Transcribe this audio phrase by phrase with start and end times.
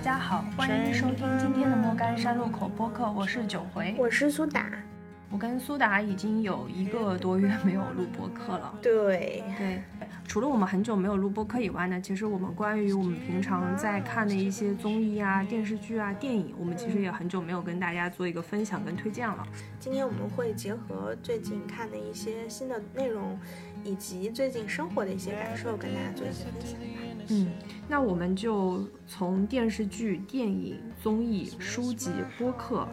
[0.00, 4.70] 大家好，欢迎收听今天的莫干山路口播客，我是九回，我是苏打。
[5.30, 8.72] 我跟苏打已经有一个多月没有录播客了。
[8.80, 9.82] 对对，
[10.26, 19.46] 除了我们很久没有录播客以外呢，其实我们关于我们平常在看的一些综艺啊、电视剧啊、电影，我们其实也很久没有跟大家做一个分享跟推荐了。
[19.78, 23.38] 今天我们会结合最近看的一些新的内容，
[23.84, 26.86] 以及最近生活的一些感受，跟大家做一些分享吧。
[27.30, 27.50] 嗯，
[27.88, 32.88] 那我们就从电视剧、电影、综艺、书籍、播客。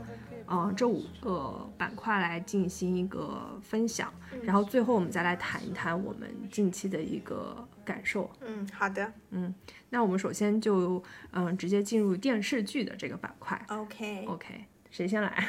[0.50, 4.10] 嗯，这五个板块来进行一个分享，
[4.44, 8.32] 然后最后我们再来谈一谈我们近期的一个感受。
[8.40, 9.12] 嗯，好的。
[9.32, 9.54] 嗯，
[9.90, 13.62] 那我们首先就嗯直接进入电视剧的这个板块。
[13.68, 15.48] OK，OK，谁先来？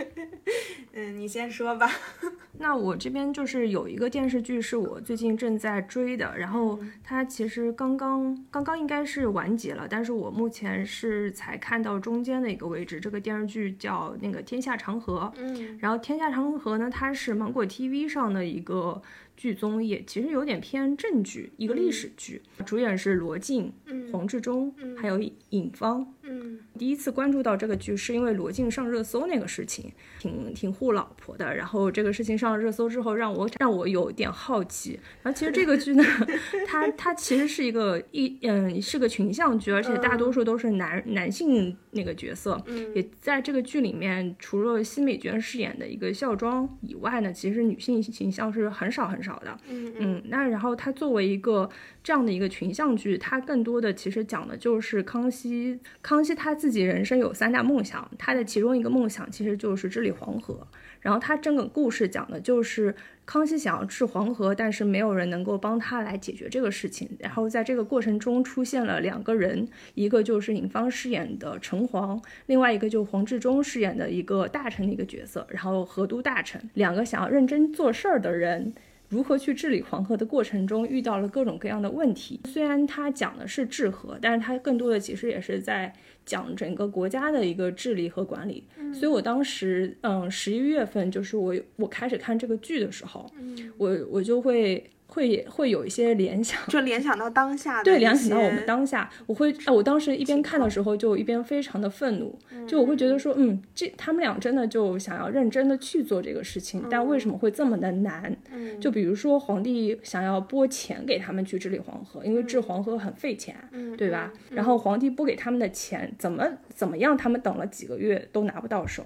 [0.92, 1.88] 嗯，你先说吧。
[2.58, 13.00] 那我这边就是有一个电视剧是我最近正在追的，然后它其实刚刚刚刚应该是完结了，但是我目前是才看到中间的一个位置。
[13.00, 19.00] 这个电视剧叫那个《天下长河》，嗯，然后《天下长河》呢，它是芒果 TV 上的一个。
[19.36, 23.72] 剧综艺其实有点偏正剧，一个历史剧，主演是罗晋、
[24.12, 26.06] 黄志忠，还有尹芳。
[26.30, 31.52] 嗯，第一次关注到这个剧是因为罗晋上热搜那个事情，挺挺护老婆的。
[31.54, 35.00] 然后这个事情上了热搜之后，让我让我有点好奇。
[35.22, 36.04] 然后其实这个剧呢，
[36.68, 42.62] 它它其实是一个一嗯是个群像剧，而且大多数都是男男性那个角色。
[42.66, 49.40] 嗯，也在这个剧里面，除了辛美娟饰演的一个孝庄以外呢，其实女性形象是很少很少。
[49.40, 51.70] 的，嗯嗯，那然后它作为一个
[52.02, 60.66] 这样的一个群像剧，它更多的其实讲的就是康熙，康康熙他自己人生有三大梦想，他的其中一个梦想其实就是治理黄河，
[61.00, 78.74] 然后他整个故事讲的就是康熙想要治黄河，但是没有人能够帮他来解决这个事情，然后在这个过程中出现了两个人，一个就是尹芳饰演的陈黄，另外一个就是黄志忠饰演的一个大臣的一个角色，然后河都大臣，两个想要认真做事儿的人。
[79.10, 82.40] 如何去治理黄河的过程中遇到了各种各样的问题。
[82.46, 85.92] 虽然他讲的是治河，但是他更多的其实也是在
[86.24, 88.64] 讲整个国家的一个治理和管理。
[88.94, 93.30] 所以我当时，嗯，十一月份就是我我开始看这个剧的时候，
[93.76, 94.88] 我我就会。
[95.10, 108.34] 会会有一些联想，就联想到当下，对，联想到我们当下，我会，哎，我当时一边看的时候就一边非常的愤怒，就我会觉得说，嗯，这他们俩真的就想要认真的去做这个事情，但为什么会这么的难？
[108.80, 113.54] 就比如说皇帝想要拨钱给他们去治理黄河，因为治黄河很费钱，
[113.98, 114.32] 对吧？
[114.50, 119.04] 然后皇帝拨给他们的钱，怎么怎么样，他们等了几个月都拿不到手。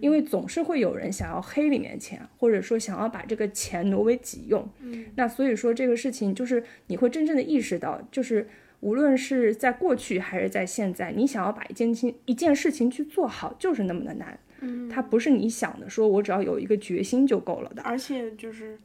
[0.00, 4.68] 因为总是会有人想要黑里面钱，或者说想要把这个钱挪为己用。
[4.80, 8.48] 嗯，那所以说这个事情就是你会真正的意识到，就是
[8.80, 14.38] 无论是在过去还是在现在，你想要把一件情一件事情去做好，就是那么的难。
[14.60, 17.82] 嗯，它不是你想的，说我只要有一个决心就够了的。
[17.82, 18.78] 而且就是。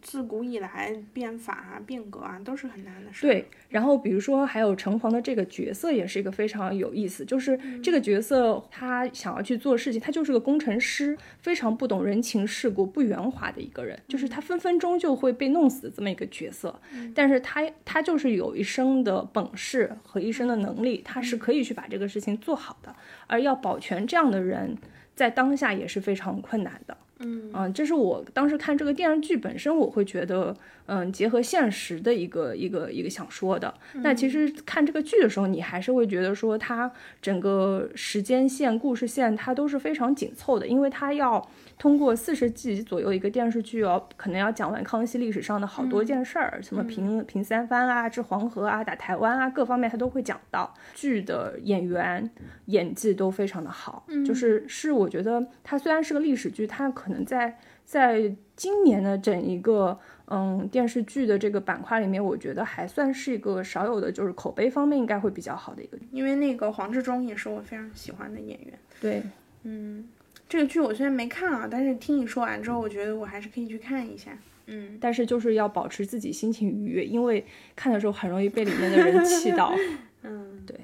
[0.00, 3.26] 自古以来，变法啊、变革啊，都是很难的事。
[3.26, 7.24] 对，然后比如说还有城隍的这个角色，也是一个非常有意思。
[7.24, 16.80] 就是这个角色，他想要去做事情，他就是个工程师，非常不懂人情世故、不圆滑的一个人，就是他分分钟就会被弄死的这么一个角色。
[17.14, 22.94] 但是他他就是有一生的本事和一生的能力，他是可以去把这个事情做好的。
[23.26, 24.76] 而要保全这样的人，
[25.14, 26.96] 在当下也是非常困难的。
[27.20, 30.54] 嗯这是我当时看这个电视剧本身，我会觉得，
[30.86, 33.72] 嗯，结合现实的一个一个一个想说的。
[33.94, 36.90] 那其实看这个剧的时候，你还是会觉得说，它
[37.20, 41.48] 整个时间线、故事线它都是非常紧凑的，因为它要。
[41.78, 50.74] 通过四十集左右一个电视剧哦，可能要讲完康熙历史上的好多件事儿，什么平平三藩啊、治黄河啊、打台湾啊，各方面它都会讲到。
[50.92, 52.28] 剧的演员
[52.64, 65.98] 演技都非常的好，就是是我觉得它虽然是个历史剧，它可能在在今年的整一个嗯电视剧的这个板块里面，我觉得还算是一个少有的，就是口碑方面应该会比较好的一个。
[66.10, 68.78] 因为那个黄志忠也是我非常喜欢的演员。
[69.00, 69.22] 对，
[69.64, 70.08] 嗯。
[70.48, 74.30] 这个剧我虽然没看啊，但是听你说完之后，我觉得我还是可以去看一下。
[74.64, 77.44] 嗯，但是就是要保持自己心情愉悦，因为
[77.76, 79.74] 看的时候很容易被里面的人气到。
[80.24, 80.80] 嗯，对。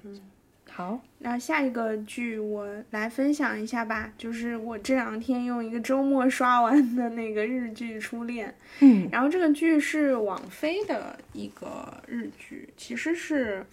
[0.70, 8.49] 好，那下一个剧我来分享一下吧，就是我这两天用一个周末刷完的那个日剧《初恋》。
[8.81, 13.65] 嗯，然后这个剧是网飞的一个日剧，其实是。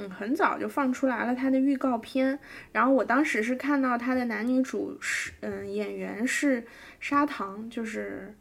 [0.00, 2.38] 嗯，很早就放出来了它的预告片，
[2.70, 6.62] 然后我当时是看到它的男女主是，嗯，演员是
[7.00, 8.32] 砂糖，就是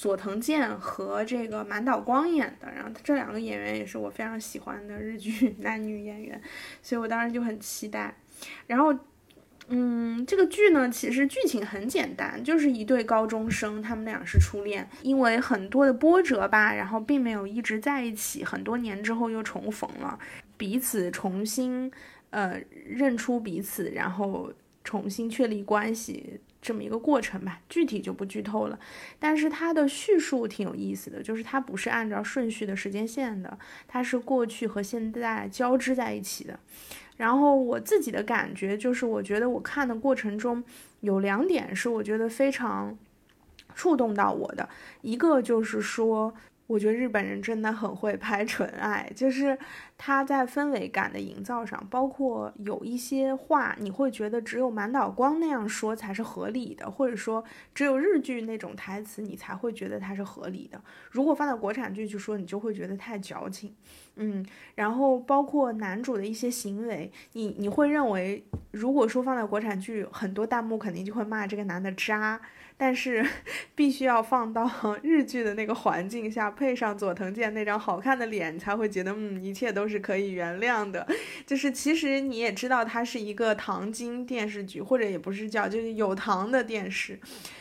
[0.00, 6.40] 佐藤健和这个满岛光演的，然后这两个演员也是我非常喜欢的日剧 男女演员，
[6.80, 8.16] 所以我当时就很期待。
[8.66, 8.98] 然后，
[9.68, 20.18] 嗯，这个剧呢，其实剧情很简单，就是一对高中生，他们俩是初恋，因为很多的波折吧，然后并没有一直在一起，很多年之后又重逢了，
[20.56, 21.92] 彼此重新
[22.30, 24.50] 呃认出彼此，然后
[24.82, 26.40] 重新确立关系。
[26.62, 28.78] 这么一个过程吧，具体就不剧透了。
[29.18, 33.58] 但是它的叙述挺有意思的，就是它不是按照顺序的时间线的，
[33.88, 36.58] 它是过去和现在交织在一起的。
[37.16, 40.62] 然后我自己的感觉就是，我觉得我看的过程中
[41.00, 42.96] 有两点是我觉得非常
[43.74, 44.68] 触动到我的，
[45.02, 46.34] 一个就是说。
[46.70, 49.58] 我觉得日本人真的很会拍纯爱，就是
[49.98, 57.42] 他在氛围感的营造上，包括有一些话，你会觉得只有满岛光那样说才是合理的，或者说
[57.74, 60.80] 只有日剧那种台词你才会觉得它是合理的。
[61.10, 63.74] 如果放到国产剧去说，你就会觉得太矫情。
[64.14, 64.46] 嗯，
[64.76, 72.40] 然后包括男主的一些行为，你你会认为，如果说放在国产剧，很多弹幕肯定就会骂这个男的渣。
[72.82, 73.22] 但是，
[73.76, 74.66] 必须要放到
[75.04, 81.06] 日剧的那个环境下，配上佐藤健那张好看的脸，才会觉得，嗯，一切都是可以原谅的。
[81.46, 87.20] 就是其实你也知道，它是一个糖精电视剧，或者也不是叫就是有糖的电视，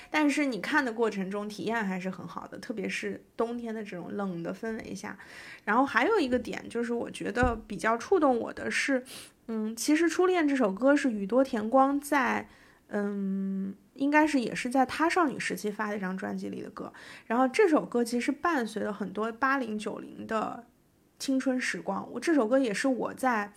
[0.10, 5.18] 但是你看的过程中体验还是很好的，特别是冬天的这种冷的氛围下。
[5.66, 9.04] 然后还有一个点就是，我觉得比较触动我的是，
[9.50, 12.48] 嗯，其实《初恋》这首歌是宇多田光在，
[12.90, 13.74] 嗯。
[13.96, 16.94] 应该是也是在他少女时期发的一张专辑里的歌，
[17.26, 20.64] 然后这首歌其实伴随了很多八零九零的
[21.18, 22.10] 青春时光。
[22.14, 23.52] 我这首歌也是我在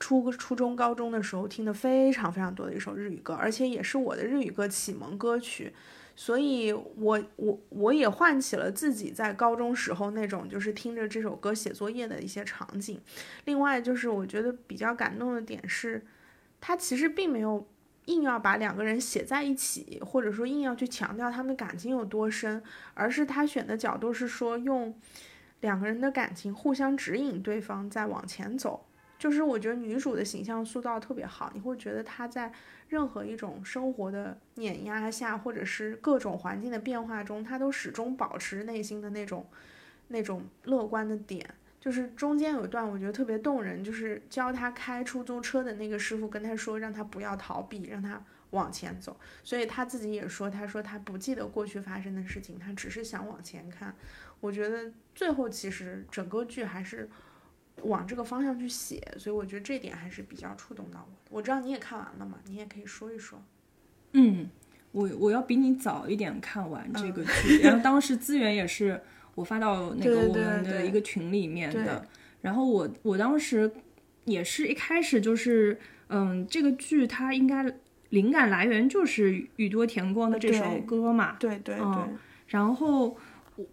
[0.00, 5.72] 初初中高中的时候听的非常非常多的一首日语歌，而且也是我的日语歌启蒙歌曲。
[6.16, 13.00] 所以，我我我也唤起了自己在高中时候那种就是听着这首歌写作业的一些场景。
[13.44, 16.04] 另外，就是我觉得比较感动的点是，
[16.60, 17.64] 他其实并没有。
[18.08, 22.62] 硬要把两个人写在一起，或者说硬要去强调他们的感情有多深，
[22.94, 24.98] 而是他选的角度是说用
[25.60, 28.86] 两个人的感情互相指引对方在往前走。
[29.18, 32.52] 就是我觉得女主的形象塑造特别好，你会觉得她在
[32.88, 39.44] 任何一种生活的碾压下，或者是各种环境的变化中，她都始终保持内心的那种
[40.06, 41.44] 那种乐观的点。
[41.80, 48.20] 就是中间有一段我觉得特别动人，就是教他开出租车的那个师傅跟他说，让他不要逃避，让他
[48.50, 49.16] 往前走。
[49.44, 53.94] 所以他自己也说，他说他不记得过去发生的事情，他只是想往前看。
[54.40, 57.08] 我觉得最后其实整个剧还是
[57.82, 61.30] 往这个方向去写，所以我觉得这点还是比较触动到我的。
[61.30, 63.40] 我知道你也看完了嘛，你也可以说一说。
[64.14, 64.50] 嗯，
[64.90, 69.00] 我我要比你早一点看完这个剧，然后当时资源也是。
[69.38, 72.04] 我发到那个我们的一个群里面的，
[72.40, 73.70] 然后我我当时
[74.24, 77.64] 也是一开始就是，嗯，这个剧它应该
[78.08, 81.84] 灵感来源就是宇多田光的这首歌嘛，对对对。
[82.48, 83.16] 然后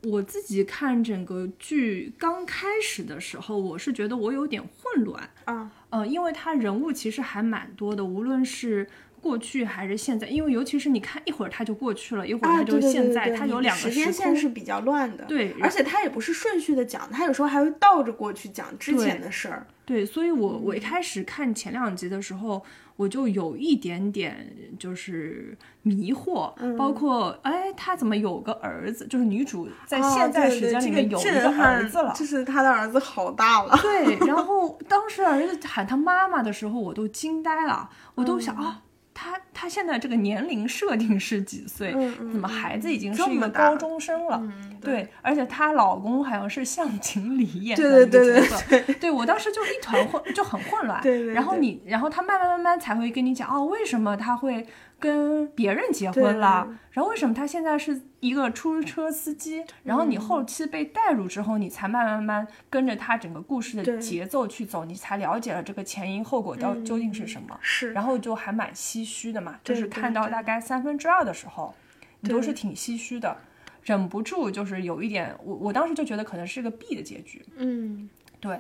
[0.04, 8.88] 我自己看整个剧刚开始的时候，我是觉得我有点混乱啊，呃，因为他人物其实还蛮多的，无论是。
[9.26, 10.28] 过去还是现在？
[10.28, 15.26] 因为尤其是你看，一会儿它就过去了，一会儿它就现在，它有两个时间线是比较乱的。
[15.26, 19.66] 对，而且它也不是顺序的讲，它有时候还会倒着过去讲之前的事儿。
[19.84, 22.64] 对，所以我我一开始看前两集的时候，
[22.98, 29.08] 我就有一点点就是迷惑，包括哎，他怎么有个儿子？
[29.08, 33.76] 就是女主在现在时间里面有一个儿子了，就是他的儿子好大了。
[33.82, 38.82] 对，然 后当时儿子喊他妈妈的时候，我都惊呆了，我都想啊。
[39.16, 41.94] 他他现在这个年龄设定是几岁？
[42.18, 44.44] 怎么孩子已经是一个高中生了？
[44.82, 48.94] 对，而且她老公好像是向井理演的一个角色。
[49.00, 51.02] 对我当时就一团混，就很混乱。
[51.02, 51.34] 对对。
[51.34, 54.68] 然后你，然后他慢慢慢慢才会跟你讲哦，为什么他会。
[55.00, 59.64] 跟别人结婚了，然后为什么他现在是一个出租车司机？
[59.84, 67.58] 然后你后期被带入之后，你才慢慢慢跟着他整个故事的节奏去走，你才了解了这个前因后果到究竟是什么。
[67.62, 71.76] 是，然后就还蛮唏嘘的嘛，就是看到大概三分之二的时候，
[72.22, 73.38] 你都是挺唏嘘的，
[73.84, 77.46] 忍不住就是有一点，我我当时就觉得可能是个 B 的结局。
[77.58, 78.10] 嗯，
[78.40, 78.58] 对。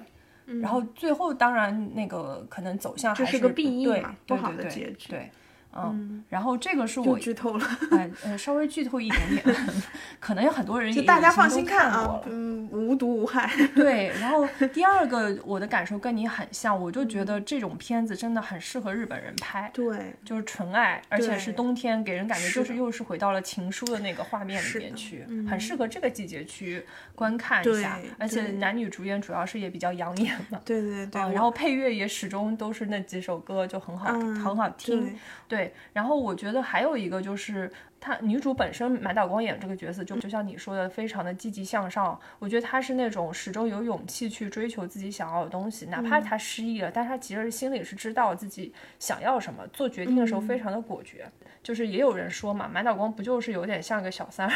[0.62, 5.10] 然后最后当然那个可能走向还是个 B 对不好的结局。
[5.10, 5.32] 对。
[5.76, 9.56] 嗯，然后这个是我剧透了， 哎，呃，稍微剧透一点点，
[10.20, 13.50] 可能有很多人也大家放心看啊，嗯，无毒无害。
[13.76, 35.14] 对，然后第二个我的感受跟你很像，我就觉得这种片子真的很适合日本人拍，对，就是纯爱，而且是冬天，给人感觉就是又是回到了情书的那个画面里面去，很适合这个季节去观看一下，而且男女主演主要是也比较养眼嘛，对对对，然后配乐也始终都是那几首歌，就很好，很好听，
[35.48, 37.72] 对，然后我觉得还有一个就是。
[37.98, 42.20] 她女主本身满岛光演这个角色，就就像你说的，非常的积极向上。
[42.38, 51.28] 我觉得她是那种始终有勇气去追求自己想要的东西，哪怕她失忆了，但她其实心里是知道自己想要什么，做决定的时候非常的果决。
[51.64, 54.48] 就是也有人说嘛，满岛光不就是有点像个小三？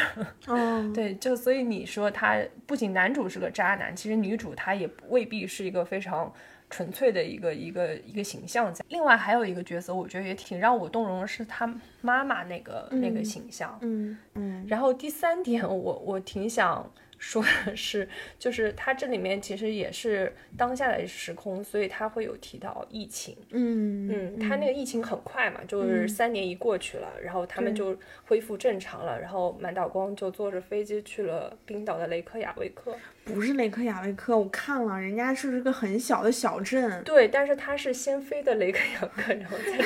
[0.46, 2.36] 嗯， 对，就所以你说他
[2.68, 6.32] 不仅男主是个渣男，其实女主她也未必是一个非常。
[6.70, 11.66] 纯粹的一个一个一个形象在，另外还有一个角色，我觉得也挺让我动容的是他
[12.00, 14.16] 妈妈那个那个形象，嗯。
[14.34, 15.74] 嗯，然后第三点，我
[16.06, 16.90] 我挺想。
[17.20, 18.08] 说的是，
[18.38, 23.36] 就是他这里面其实也是当下的时空，所以他会有提到疫情。
[23.50, 32.96] 嗯嗯，他那个疫情很快嘛，就是三年一过去了，然后他们就恢复正常了，然后满岛光就坐着飞机去了冰岛的雷克雅未克。
[33.24, 37.02] 不是雷克雅未克，我看了，人家是个很小的小镇。
[37.04, 39.84] 对，但是他是先飞的雷克雅未克，然后再再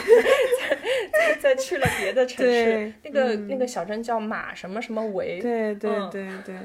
[1.12, 2.92] 再再去了别的城市。
[3.02, 5.40] 那个那个小镇叫马什么什么维。
[5.40, 6.56] 对对对对，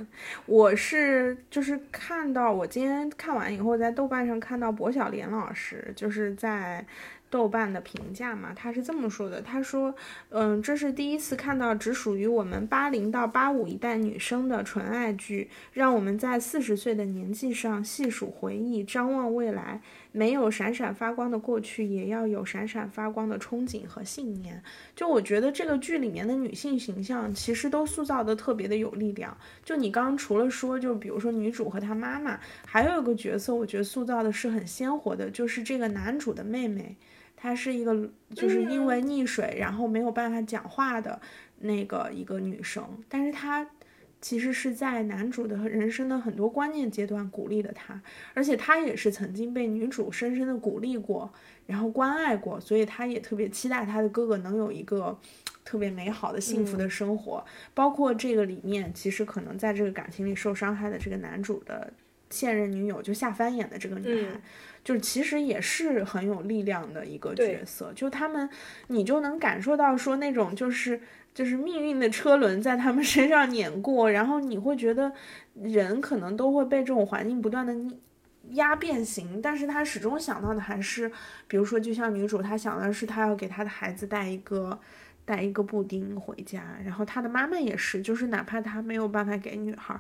[0.45, 6.85] 我是就是看到我今天看完以后，在豆瓣上看到薄晓莲老师就是在。
[7.29, 9.93] 豆瓣的评价嘛，他是这么说的：他说，
[10.29, 19.81] 嗯，这是第一次看到只属于我们八零到八五一代女生的纯爱剧，让我们在四十岁的年纪上细数回忆，张望未来。
[20.11, 24.59] 没有闪闪发光的过去，也要有闪闪发光的憧憬和信念。
[24.95, 29.37] 就我觉得这个剧里面的女性形象，其实都塑造的特别的有力量。
[29.63, 36.95] 就你刚刚除了说，就比如说女主和她妈妈，还有一个角色，我觉得塑造的是很鲜活的，就是这个男主的妹妹。
[37.41, 41.19] 她是一个，就是因为溺水，然后没有办法讲话的
[41.59, 43.65] 那个一个女生，但是她
[44.19, 48.01] 其实是在男主的人生的很多关键阶段鼓励了她，
[48.33, 51.31] 而且她也是曾经被女主深深的鼓励过，
[51.65, 55.17] 然后关爱过，所以她也特别期待她的哥哥能有一个
[55.63, 57.45] 特别美好的幸福的生活。
[57.73, 61.93] 包括这个里面，其实可能在这个感情里受伤害的这个男主的
[62.29, 64.41] 现任女友，就夏帆演的这个女孩。
[64.83, 68.49] 就是其实也是很有力量的一个角色，就他们，
[68.87, 70.99] 你就能感受到说那种就是
[71.33, 75.11] 就是命运的车轮在他们身上碾过，然后你会觉得
[75.53, 77.75] 人可能都会被这种环境不断的
[78.51, 81.11] 压变形，但是他始终想到的还是，
[81.47, 84.79] 比如说就像女主，她想的是她要给她的孩子带一个
[85.23, 89.99] 带一个布丁回家，然后她的妈妈也是，就是哪怕她没有办法给女孩。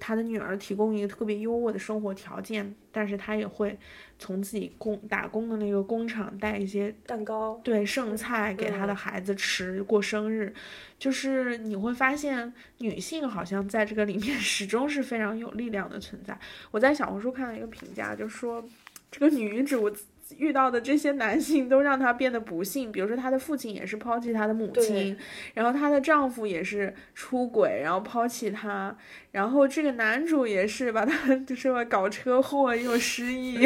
[0.00, 3.78] 他的女儿提供一个特别优渥的生活条件，但是他也会
[4.18, 10.52] 从自己工打工的那个工厂带一些蛋糕，对剩菜给他的孩子吃过生日，
[10.98, 16.36] 就是你会发现女性好像在这个里面 始终是非常有力量的存在。
[16.70, 18.66] 我在小红书看到一个评价，就说
[19.10, 19.94] 这个女主。
[20.38, 25.16] 遇到的这些男性都让她变得不幸，比如说她的父亲也是抛弃她的母亲，
[25.54, 28.96] 然后她的丈夫也是出轨，然后抛弃她，
[29.32, 33.62] 然后这个男主也是把她 就是搞车祸又失忆，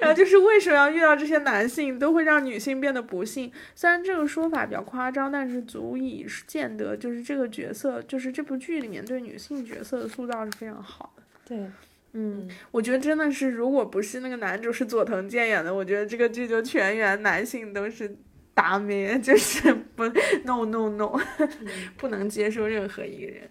[0.00, 3.50] 然后就是为什么要遇到这些男性，都会让女性变得不幸。
[3.74, 11.22] 虽然这个说法比较夸张，但是足以见得就是这个角色，就是这部剧里面对女性角色的塑造是非常好的。
[11.46, 11.66] 对。
[12.12, 18.16] 嗯，我觉得真的是，如果不是那个男主是佐藤健演的，我觉得这个剧就全员男性都是
[18.54, 20.04] 达咩， 就是不
[20.44, 21.12] no no no，
[21.98, 23.50] 不能接受任何一个人。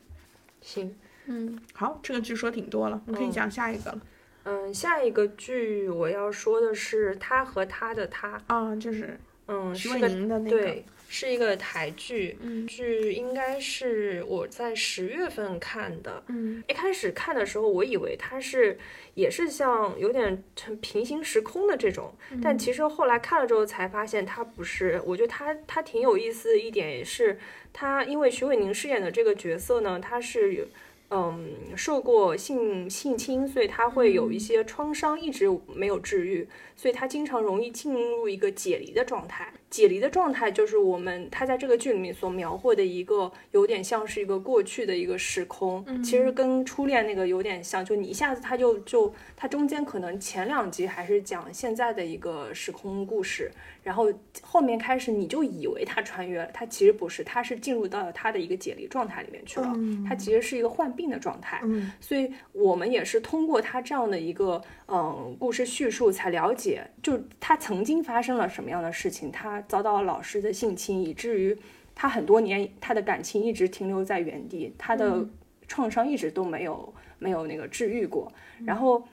[0.62, 0.96] 行，
[1.28, 4.02] 嗯，好，这个剧说挺多了，我们可以讲下一个了。
[4.44, 10.76] 嗯，下一个剧我要说的是他和他的他啊，就是嗯，徐伟宁的那个。
[11.10, 12.38] 是一个台剧，
[12.68, 16.24] 剧应该是我在十月份看的。
[16.28, 18.78] 嗯，一开始看的时候，我以为它是
[19.14, 25.02] 也是像有点成平行时空的这种，但其实后来看了之后才发现它不是。
[25.06, 27.40] 我觉得它它挺有意思的一点也是，
[27.72, 30.66] 它因为徐伟宁饰演的这个角色呢，他是有。
[31.10, 36.46] 嗯，受过性性侵，所以他会有一些创伤一直没有治愈，
[36.76, 39.54] 所以他经常容易进入一个解离的状态。
[39.70, 53.52] 解离的状态就是我们他在这个剧里面所描绘的一个有点像是一个过去的一个时空，嗯其实跟初恋那个有点像，就你一下子他就就他中间可能前两集还是讲现在的一个时空故事，
[53.84, 59.76] 然后后面开始你就以为他穿越了，他其实不是，他是进入到了他的一个解离状态里面去了，
[60.08, 61.62] 他其实是一个患病的状态，
[62.00, 69.58] 所以我们也是通过他这样的一个嗯故事叙述才了解，就他曾经发生了什么样的事情，他。
[69.68, 71.58] 遭到了老师的性侵，以至于
[71.94, 75.26] 他很多年他的感情一直停留在原地，他的
[75.68, 78.32] 创伤一直都没有没有那个治愈过。
[78.66, 79.04] 然后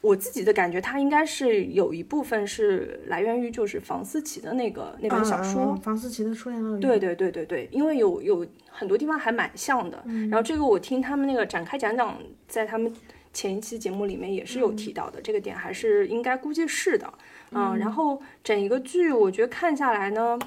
[0.00, 6.80] 我自己的感觉，他应该是有一部分是来源于就是房思琪的那个那本小说，房思琪的初恋乐园。
[6.80, 10.02] 对对对对对，因为有有很多地方还蛮像的。
[10.30, 12.94] 然后这个我听他们那个展开讲讲，在他们
[13.32, 17.12] 前一期节目里面也是有提到的，这个点还是应该估计是的。
[17.52, 20.38] 嗯，然后整一个剧，我觉得看下来呢，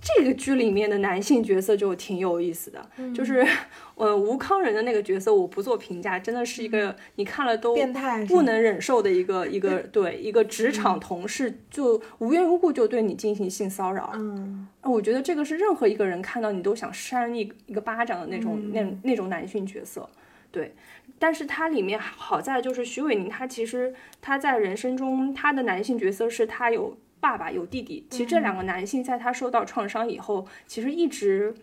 [0.00, 3.46] 这个剧里面的男性角色就挺有意思的，就是
[3.96, 14.10] 呃吴康仁的那个角色，我不做评价，真的是一个你看了都变态不能忍受的一个一个对一个职场同事，就无缘无故就对你进行性骚扰。
[14.14, 20.08] 嗯，我觉得这个是任何一个人看到你都想扇一一个巴掌的那种那那种男性角色，
[20.50, 20.74] 对。
[21.18, 31.62] 但是它里面好在就是徐伟宁，他其实他在人生中他的男性角色是他有爸爸有弟弟，其实这两个男性在他受到创伤以后，其实一直嗯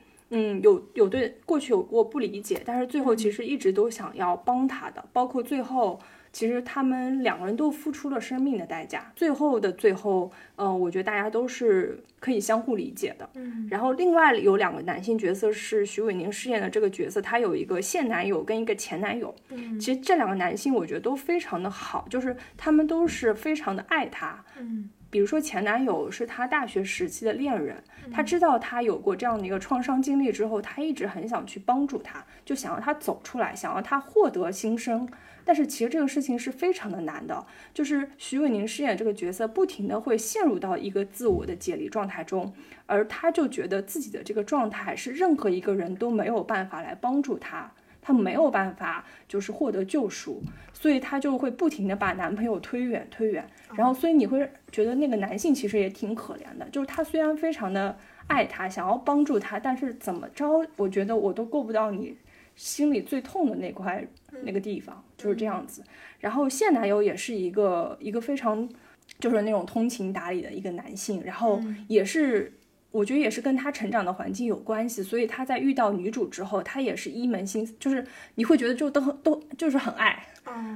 [0.62, 6.00] 有有对过去有过不理解，但是最后其实一直都想要帮他的，包括最后。
[6.34, 13.30] 其实他们两个人都付出了生命的代价，最后的最后，嗯，我觉得大家都是可以相互理解的。
[13.34, 19.36] 嗯，然后另外有两个男性角色是徐伟宁饰演的这个角色，他有一个现男友跟一个前男友。
[19.50, 24.42] 嗯，其实这两个男性我觉得都非常的好，就是他们都是非常的爱他。
[24.58, 35.08] 嗯，比如说前男友是她大学时期的恋人，她知道他有过这样的一个创伤经历之后，她一直很想去帮助他，就想要他走出来，想要他获得新生。
[35.44, 42.54] 但是其实这个事情是非常的难的，就是徐伟宁饰演这个角色，不停的会陷入到一个自我的解离状态中，
[42.86, 47.72] 而他就觉得自己的这个状态是任何一个人都没有办法来帮助他，
[48.12, 50.42] 他没有办法就是获得救赎，
[50.74, 62.18] 所以她就会不停的把男朋友推远推远，然后所以你会觉得那个男性其实也挺可怜的，就是他虽然非常的爱她，想要帮助她，但是怎么着，我觉得我都够不到你。
[62.54, 64.06] 心里最痛的那块
[64.44, 65.82] 那个地方就是这样子，
[66.20, 68.70] 然后现男友也是一个一个非常
[69.20, 72.54] 就是那种通情达理的一个男性，然后也是
[72.92, 80.28] 我觉得也是跟他成长的环境有关系，所以他在遇到女主之后，他也是一门心思，就是你会觉得就都都就是很爱，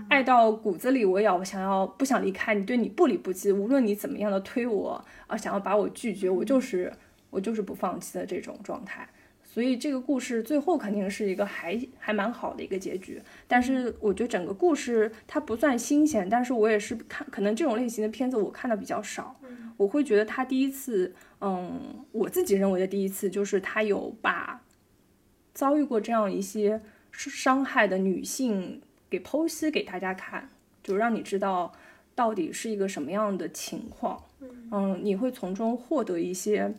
[0.10, 6.92] 爱到骨子里，我要想要不想离开你，对你不离不弃，无论你怎么样的推我啊，想要把我拒绝，我就是
[7.30, 9.08] 我就是不放弃的这种状态。
[9.44, 19.34] 所以这个故事最后肯定是一个还还蛮好的一个结局，但是我觉得整个故事它不算新鲜，但是我也是看可能这种类型的片子我看的比较少，
[19.78, 24.62] 我会觉得他第一次，嗯，我自己认为的第一次就是他有把
[25.54, 30.50] 遭遇过这样一些伤害的女性给剖析给大家看，
[30.84, 31.74] 就让你知道
[32.14, 34.24] 到底是一个什么样的情况，
[34.72, 36.74] 嗯，你会从中获得一些。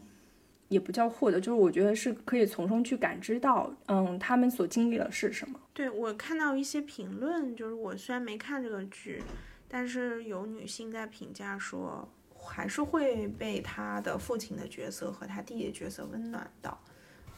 [0.69, 5.61] 也不叫获得，就是我觉得是可以从中去感知到，嗯，他们所经历的是什么。
[5.73, 9.23] 对我看到一些评论，就是我虽然没看这个剧，
[9.69, 12.09] 但是有女性在评价说，
[12.47, 16.79] 还是会被他的父亲的角色和他弟弟的角色温暖到，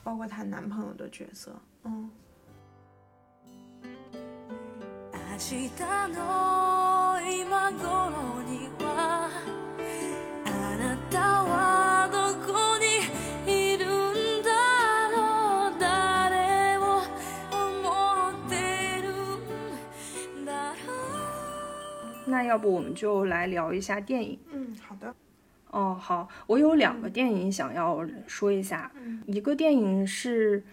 [0.04, 2.10] 包括她男朋友的角色，嗯。
[22.48, 24.38] 要不我们就来聊一下电影。
[24.50, 25.14] 嗯，好的。
[25.70, 28.90] 哦，好，我有两个电影想要说一下。
[29.26, 30.64] 一个电影是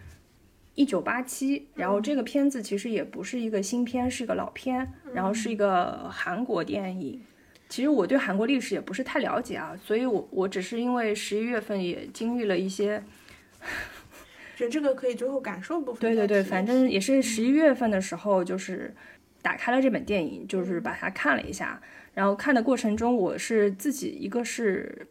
[0.74, 7.22] 一九八七，然后这个片子其实也不是一个新片，是一个老片，然后是一个韩国电影。
[7.68, 13.04] 其实我对韩国历史也不是太了解啊，所以我我只是因为十一月份也经历了一些，
[14.56, 16.00] 觉得这个可以最后感受部分。
[16.00, 18.96] 对对对，反正也是十一月份的时候，就是。
[19.46, 21.80] 打开了这本电影，就是把它看了一下，
[22.16, 25.06] 然后看的过程中，我是自己一个是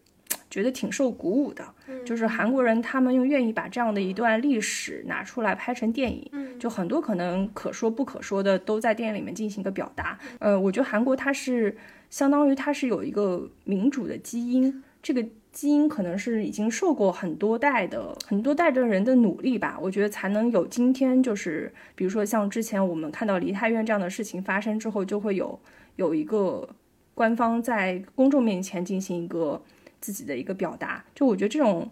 [0.51, 1.65] 觉得挺受鼓舞的，
[2.05, 10.19] 就是韩国人他们又愿意把这样的一段历史拿出来拍成电影，就很多可能可说不可说的都在电影里面进行一个表达。
[10.41, 11.77] 呃，我觉得韩国它是
[12.11, 21.23] 相当于它是有一个民主的基因，这个基因可能是已经受过很多代的很多代的人的努力吧，我觉得才能有今天。
[21.23, 25.57] 就是比如说像之前我们看到梨泰院这样的事情发生之后，就会有
[25.95, 26.69] 有一个
[27.15, 29.63] 官方在公众面前进行一个
[30.01, 31.05] 自己的一个表达。
[31.15, 31.89] 就我觉得这种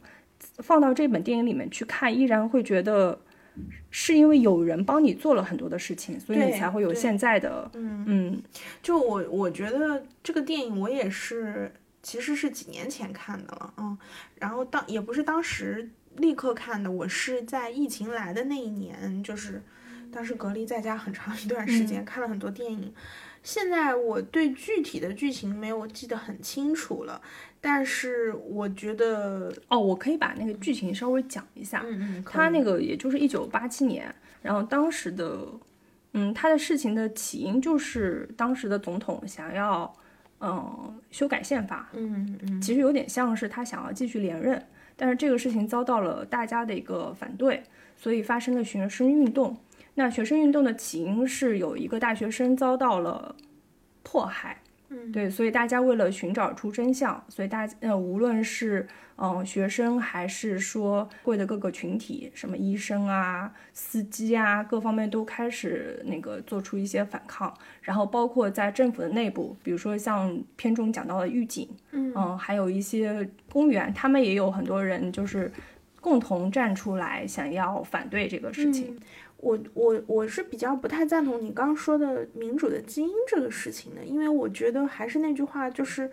[0.58, 3.16] 放到这本电影里面去看，依然会觉得
[3.90, 7.70] 是因为有人帮你做了很多的事情，所以你才会有现在的。
[7.74, 8.42] 嗯嗯，
[8.82, 11.70] 就我我觉得这个电影我也是。
[12.02, 13.96] 其实是几年前看的了，嗯，
[14.34, 19.62] 然后当也不是当时立刻看的，我是在疫情来的那一年，就是
[20.10, 22.92] 当时隔离在家很长一段时间，看了很多电影。
[23.44, 27.22] 现在我对具体的剧情没有记得很清楚了，
[27.60, 31.84] 但是我觉得哦，我可以把那个剧情稍微讲一下。
[31.86, 34.12] 嗯嗯，他那个也就是一九八七年，
[34.42, 35.46] 然后当时的，
[36.14, 39.96] 嗯，他的事情的起因就是当时的总统想要。
[40.42, 44.60] 嗯，修改宪法，嗯嗯，其实有点像是他想要继续连任，
[44.96, 47.62] 但是这个事情遭到了大家的一个反对，
[47.96, 49.56] 所以发生了学生运动。
[49.94, 53.36] 那学生运动的起因是有一个大学生遭到了
[54.02, 54.61] 迫害。
[55.12, 67.52] 对，所以大家为了寻找出真相，所以大呃，无论是嗯学生还是说会的各个群体，什么医生啊、司机啊，各方面都开始那个做出一些反抗。
[67.82, 75.50] 然后包括在政府的内部，比如说像片中讲到的狱警，嗯，还有一些公务员，他们也有很多人就是
[76.00, 78.98] 共同站出来，想要反对这个事情。
[79.42, 86.08] 我我我是比较不太赞同你刚刚说的民主的基因这个事情的，因为我觉得还是那句话，就是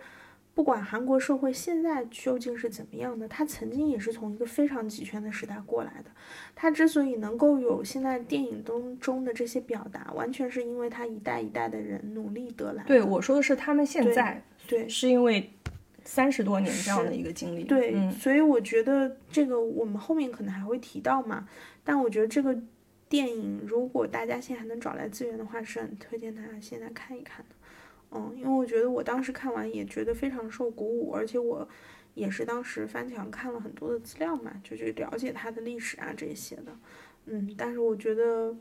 [0.52, 6.10] 不管韩国社会现在究竟是怎么样的，它曾经也是从一个非常集权的时代过来的。
[6.56, 12.82] 它之所以能够有现在电影当中的这些表达，完全是因为它一代一代的人努力得来。
[12.82, 15.48] 对，我说的是他们现在，对，是因为
[16.04, 17.62] 三十多年这样的一个经历。
[17.62, 21.46] 对，所以我觉得这个我们后面可能还会提到嘛，
[21.84, 22.60] 但我觉得这个。
[23.10, 27.56] 电影如果大家现在还能找来资源的话，是很推荐大家现在看一看的。
[28.12, 31.68] 嗯，因为我觉得我当时看完也觉得非常受鼓舞，而且我
[32.14, 36.78] 也是当时翻墙看了很多的资料嘛，就去了解它的历史啊这些的。
[37.26, 38.56] 嗯，但是我觉得，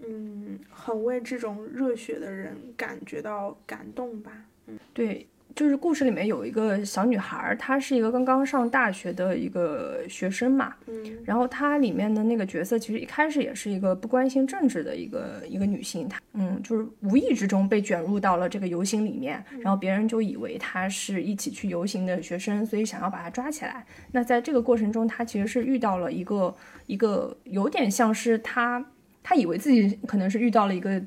[0.00, 4.44] 嗯，很为这种热血的人感觉到感动吧。
[4.66, 5.28] 嗯，对。
[5.54, 23.84] 就是故事里面有一个小女孩，她是一个刚刚上大学的一个学生嘛，嗯，然后她里面的那个角色其实一开始也是一个不关心政治的一个一个女性，她嗯，就是无意之中被卷入到了这个游行里面，然后别人就以为她是一起去游行的学生，所以想要把她抓起来。
[24.12, 26.54] 那在这个过程中，她其实是遇到了一个
[26.86, 28.84] 一个有点像是她，
[29.22, 31.02] 她以为自己可能是遇到了一个。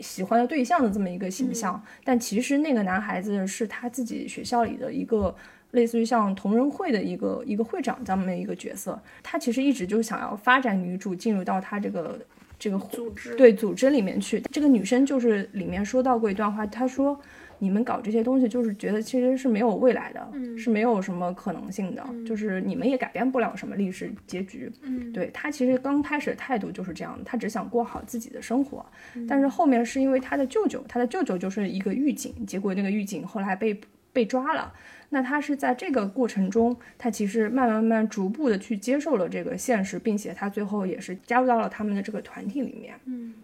[0.00, 5.34] 喜欢的对象的这么一个形象，但其实那个男孩子是他自己学校里的一个
[5.72, 9.00] 类似于像同仁会的一个一个会长这么一个角色。
[9.22, 12.18] 他其实一直就想要发展女主进入到他这个
[12.58, 14.40] 这个组织对组织里面去。
[14.52, 17.20] 这个女生就是里面说到过一段话，她说。
[17.60, 24.72] 你们搞这些东西，就是觉得其实是没有未来的，是没有什么可能性的，就是你们也改变不了什么历史结局。
[24.80, 28.84] 嗯，对他其实刚开始态度就是这样的，他只想过好自己的生活。
[29.28, 33.78] 但是后面是因为他的舅舅，他的舅舅就是一个狱警，结果那个狱警后来被
[34.12, 34.72] 被抓了。
[35.10, 42.94] 那他是在这个过程中，他其实慢慢慢逐步的去接受了这个现实，并且他最后也是加入到了他们的这个团体里面。
[43.04, 43.34] 嗯，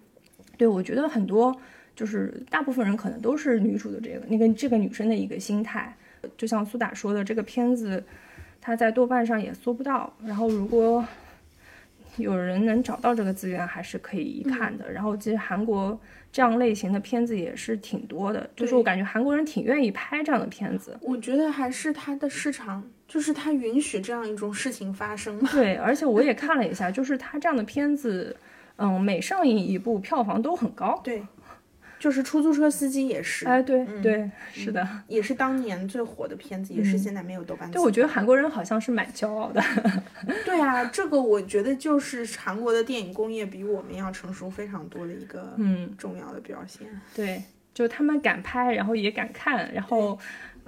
[0.56, 1.54] 对我觉得很多。
[1.96, 5.92] 就是大部分人可能都是女主的这个那个这个女生的一个心态，
[6.36, 8.04] 就像苏打说的，这个片子
[8.60, 10.12] 它在豆瓣上也搜不到。
[10.24, 11.04] 然后如果
[12.18, 14.92] 有人能找到这个资源，还是可以一看的。
[14.92, 15.98] 然后其实韩国
[16.30, 20.98] 这样类型的片子也是挺多的，就是我感觉韩国人挺愿意拍这样的片子。
[21.00, 25.38] 我觉得还是它的市场，就是它允许这样一种事情发生。
[25.52, 28.36] 对，而且我也看了一下，就是它这样的片子，
[28.76, 31.00] 嗯，每上映一部票房都很高。
[31.04, 31.22] 对。
[32.06, 37.68] 就是出租车司机也是，哎，对对，是的，也是当年最火的片子，也是现在没有豆瓣。
[37.68, 39.60] 对，我觉得韩国人好像是蛮骄傲的。
[40.46, 46.86] 对啊，这个我觉得就是韩国的电影工业比我们要成熟非常多的一个嗯重要的表现。
[47.12, 47.42] 对，
[47.74, 50.16] 就他们敢拍，然后也敢看，然后。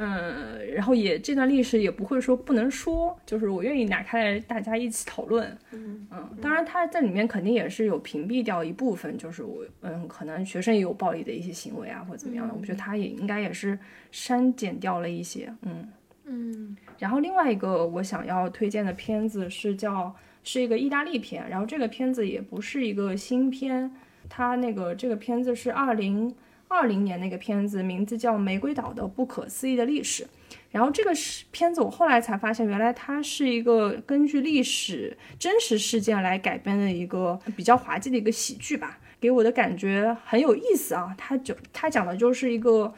[0.01, 5.47] 嗯，然后也这段历史也不会说不能说，就是我愿意拿开来大家一起讨论。
[5.73, 13.77] 嗯嗯，当然他在里面肯定也是有屏蔽掉一部分，就是我嗯可能学生也有暴力的一些行为啊或者怎么样的，我觉得他也应该也是
[14.13, 15.53] 删减掉了一些。
[15.63, 15.89] 嗯
[16.27, 23.91] 嗯，然后另外一个我想要推荐的片子是叫是一个意大利片，然后这个片子也不是一个新片，
[24.29, 26.33] 它那个这个片子是二零。
[26.69, 30.25] 二零年那个片子名字叫《玫瑰岛的不可思议的历史》，
[30.71, 41.15] 然后这个是片子，我后来才发现，原来它是一个根据历史真实事件来改编的一个比较滑稽的一个喜剧吧，给我的感觉很有意思啊。
[41.17, 42.93] 它就它讲的就是一个，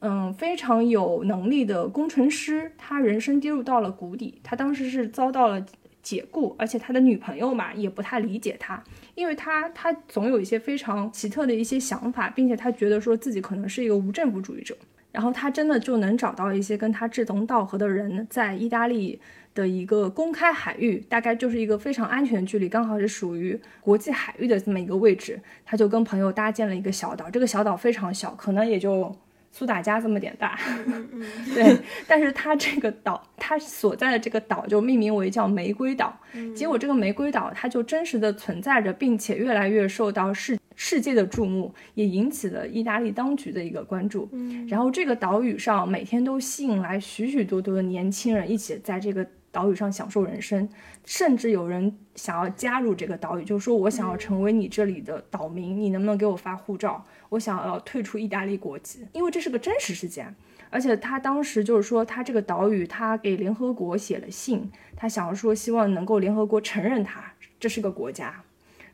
[0.00, 5.64] 嗯，非常有能力的工程师，他人生跌入到了谷底，他当时是遭到了
[6.02, 8.82] 解雇，而且他的女朋友嘛也不太理解他，
[9.18, 14.76] 因为他他总有一些非常奇特的一些想法，并且他觉得说自己可能是一个无政府主义者。
[15.10, 19.20] 然后他真的就能找到一些跟他志同道合的人，在意大利
[19.56, 25.40] 的一个公开海域，大概就是一个非常安全的距离，刚好是属于国际海域的这么一个位置。
[25.64, 29.12] 他就跟朋友搭建了一个小岛，这个小岛非常小，可能也就
[29.50, 30.58] 苏打家这么点大。
[31.54, 36.18] 对，但是它这个岛，它所在的这个岛就命名为叫玫瑰岛。
[36.54, 40.58] 结果这个玫瑰岛，它就真实的存在着，并且越来越受到世。
[40.80, 50.68] 世界的注目也引起了意大利当局的一个关注，嗯，然后这个岛屿上每天都吸引来许许多多的年轻人一起在这个岛屿上享受人生，
[51.04, 57.04] 甚至有人想要加入这个岛屿，就是说我想要成为你这里的岛民，你能不能给我发护照？
[57.30, 60.34] 我想要退出意大利国籍，因为这是个真实事件，
[60.70, 68.42] 而且他当时就是说他这个岛屿，他给联合国写了信，他想要说希望能够联合国承认他这是个国家。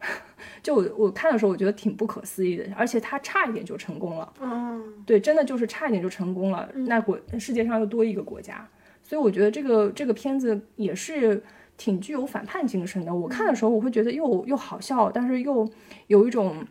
[0.63, 4.33] 就我我看的时候，我觉得挺不可思议的，而且他差一点就成功了。
[4.41, 6.69] 嗯，对，真的就是差一点就成功了。
[6.75, 8.67] 那国世界上又多一个国家，
[9.05, 11.41] 所以我觉得这个这个片子也是
[11.77, 13.15] 挺具有反叛精神的。
[13.15, 15.69] 我看的时候，我会觉得又又好笑，但是又
[16.09, 16.67] 有一种，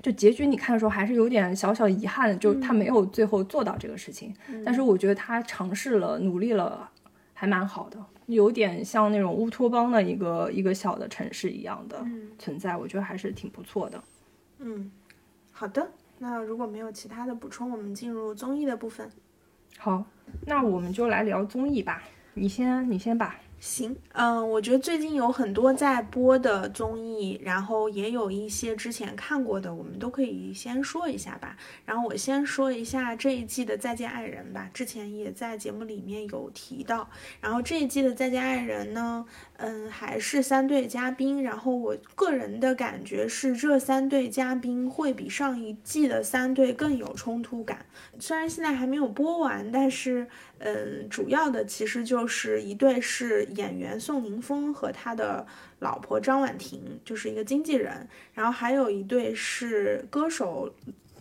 [0.00, 4.32] 就结局你看的时候还是有点小小遗憾，就他没有最后做到这个事情。
[4.64, 6.88] 但是我觉得他尝试了，努力了，
[7.34, 7.98] 还蛮好的。
[8.26, 12.06] 有点像那种乌托邦的一个一个小的城市一样的
[12.38, 14.04] 存在，我觉得还是挺不错的。
[14.58, 14.90] 嗯，
[15.50, 19.10] 好的，那如果没有其他的补充，我们进入综艺的部分。
[19.78, 20.04] 好，
[20.46, 22.02] 那我们就来聊综艺吧。
[22.34, 23.36] 你先，你先吧。
[23.60, 31.56] 行，嗯，我觉得最近有很多在播的综艺，然后也有一些之前看过的，我们都可以先说一下吧。
[31.84, 37.10] 然后我先说一下这一季的《再见爱人》吧，之前也在节目里面有提到。
[37.40, 41.42] 然后这一季的《再见爱人》呢，嗯，还是三对嘉宾。
[41.42, 47.84] 然后我个人的感觉是，这三对嘉宾会比上一季的三对更有冲突感。
[48.20, 50.28] 虽然现在还没有播完，但是。
[50.60, 55.46] 嗯，主要的其实就是一对是演员宋宁峰和他的
[55.78, 60.74] 老婆张婉婷，就是一个经纪人，然后还有一对是歌手，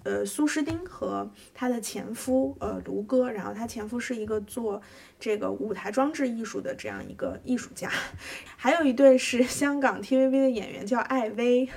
[0.04, 4.82] 呃，苏诗丁和他的前夫，呃，卢哥，然后他前夫是一个做
[5.20, 7.92] 这个舞台装置艺术的这样一个艺术家，
[8.58, 11.70] 还有一对是香港 TVB 的演员叫艾薇。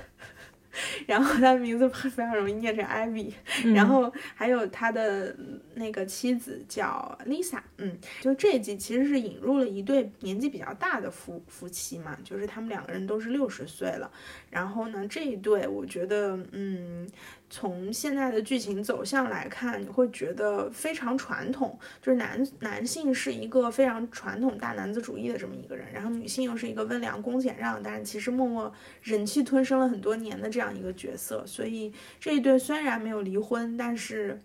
[1.06, 3.33] 然后他的名字非常容易念成 Ivy，
[3.74, 5.37] 然后还有他的
[5.74, 14.11] 那个妻子叫 Lisa，嗯，就这一集其实是引入了一对年纪比较大的夫夫妻嘛，就是他们两个人都是六十岁了，
[14.50, 17.09] 然后呢这一对我觉得，嗯。
[17.51, 31.45] 从现在的剧情走向来看，你会觉得非常传统，就是男男性是一个非常传统大男子主义的这么一个人，然后女性又是一个温良恭俭让，但是其实默默忍气吞声了很多年的这样一个角色。
[31.45, 34.41] 所以这一对虽然没有离婚，但是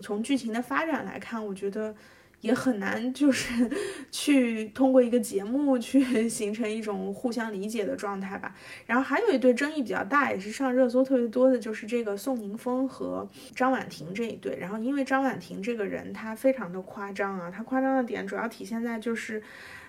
[0.00, 1.94] 从剧情的发展来看，我觉得。
[2.44, 3.70] 也很难，就是
[4.12, 8.54] 去通过一个节目去 形成一种互相理解的状态吧。
[8.84, 13.26] 然后还有一对争议比较大，也是上热搜特别多的，就是这个宋宁峰和
[13.56, 14.58] 张婉婷这一对。
[14.60, 19.42] 然后因为张婉婷这个人，她非常的夸张啊，她夸张的点主要体现在就是。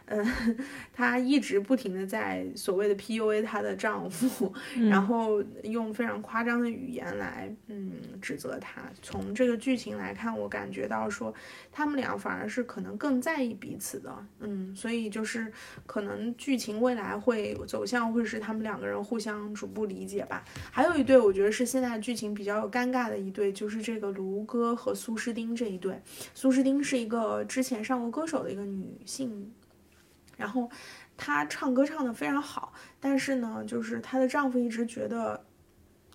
[0.07, 0.25] 嗯，
[0.93, 4.53] 她一直不停的在所谓的 PUA 她的丈夫，
[4.89, 7.91] 然后用非常夸张的语言来，嗯，
[8.21, 8.81] 指责他。
[9.01, 11.33] 从这个剧情来看，我感觉到说，
[11.71, 15.51] 他们俩反而是可能更在意彼此的，嗯，所以就是
[15.85, 20.43] 可能剧情未来会走向会是他们两个人互相逐步理解吧。
[20.71, 25.99] 还有一对，我觉得是现在剧情比较尴尬的一对，就是这个卢哥和苏诗丁这一对。
[26.33, 29.51] 苏诗丁是一个之前上过歌手的一个女性。
[30.37, 30.69] 然后，
[31.15, 35.45] 她唱歌唱得非常好，但是呢，就是她的丈夫一直觉得，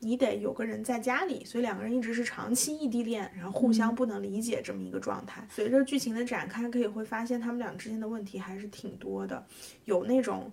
[0.01, 5.47] 你得有个人在家里，所以两个人一直是长期异地恋，然后互相不能理解这么一个状态。
[5.51, 9.47] 随着剧情的展开，可以会发现他们俩之间的问题还是挺多的，
[9.85, 10.51] 有那种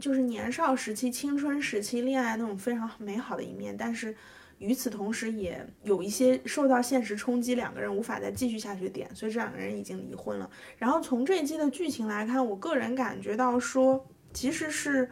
[0.00, 4.14] 就是年少时期、青春时期恋爱那种非常美好的一面，但是。
[4.58, 10.50] 与此同时，也有一些受到现实冲击，两个人无法再继续下去的点，所以这两个人已经离婚了。
[10.76, 15.08] 然后从这一季的剧情来看，我个人感觉到说，其实是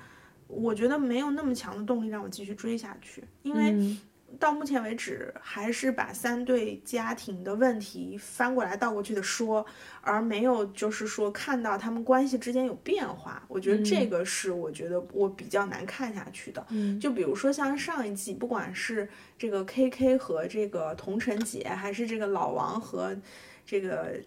[0.48, 3.96] 我觉得没有那么强的动力让我继续追下去，因为
[4.38, 9.64] 到目前为止，还是把三对家庭的问题翻过来倒过去的说，
[10.00, 13.42] 而没有就是说看到他们关系之间有变化。
[13.48, 16.64] 我觉得这个是我觉得我比较难看下去的。
[16.70, 23.16] 嗯，就比如说像上一季，不管是这个 K K 和这个童晨杰，还是这个老王和
[23.64, 24.20] 这个。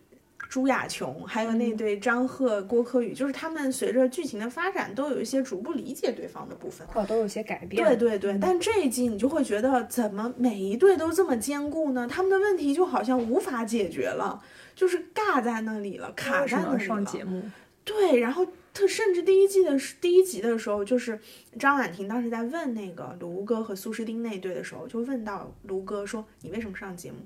[0.49, 7.85] 朱亚琼，还有那对张赫、郭柯宇，就是他们随着剧情的发展，都有一些逐步理解对方的部分，哦，都有些改变。
[7.85, 12.07] 对对对，但这一季你就会觉得，怎么每一对都这么坚固呢？
[12.09, 14.41] 他们的问题就好像无法解决了，
[14.75, 16.79] 就是尬在那里了，卡在那里了。
[16.79, 17.43] 上节目？
[17.85, 21.19] 对，然后他甚至第一季的第一集的时候，就是
[21.59, 27.17] 张婉婷当时在问那个卢哥和苏诗丁那对的时候，就问到卢哥说：“你为什么上节目？”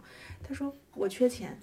[0.46, 1.58] 他说：“我缺钱。”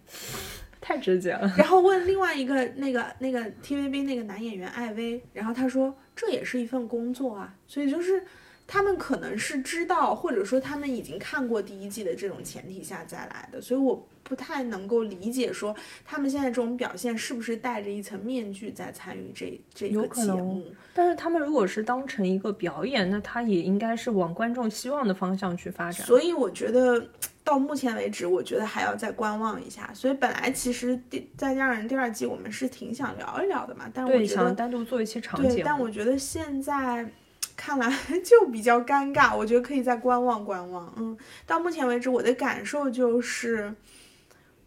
[0.80, 1.52] 太直接了。
[1.56, 8.24] 然后问另外一个那个那个 TVB 那个男演员艾薇，然后他说这也是一份工作啊，所以就是
[8.66, 20.64] 他们可能是知道，或者说他们已经看过第一季的这种前提下再来的，所以我不太能够理解说他们现在这种表现是不是戴着一层面具在参与这这个节目。
[20.94, 26.06] 但是他们如果是当成一个表演，那他也应该是往观众希望的方向去发展。
[26.06, 27.06] 所以我觉得。
[27.42, 29.90] 到目前为止，我觉得还要再观望一下。
[29.94, 35.62] 所以本来其实《第再加上》第二季我们是挺想聊一聊的嘛，但是我觉得单独做一期长节目。
[35.64, 37.10] 但我觉得现在
[37.56, 37.90] 看来
[38.24, 40.92] 就比较尴尬，我觉得可以再观望观望。
[40.96, 43.74] 嗯，到目前为止我的感受就是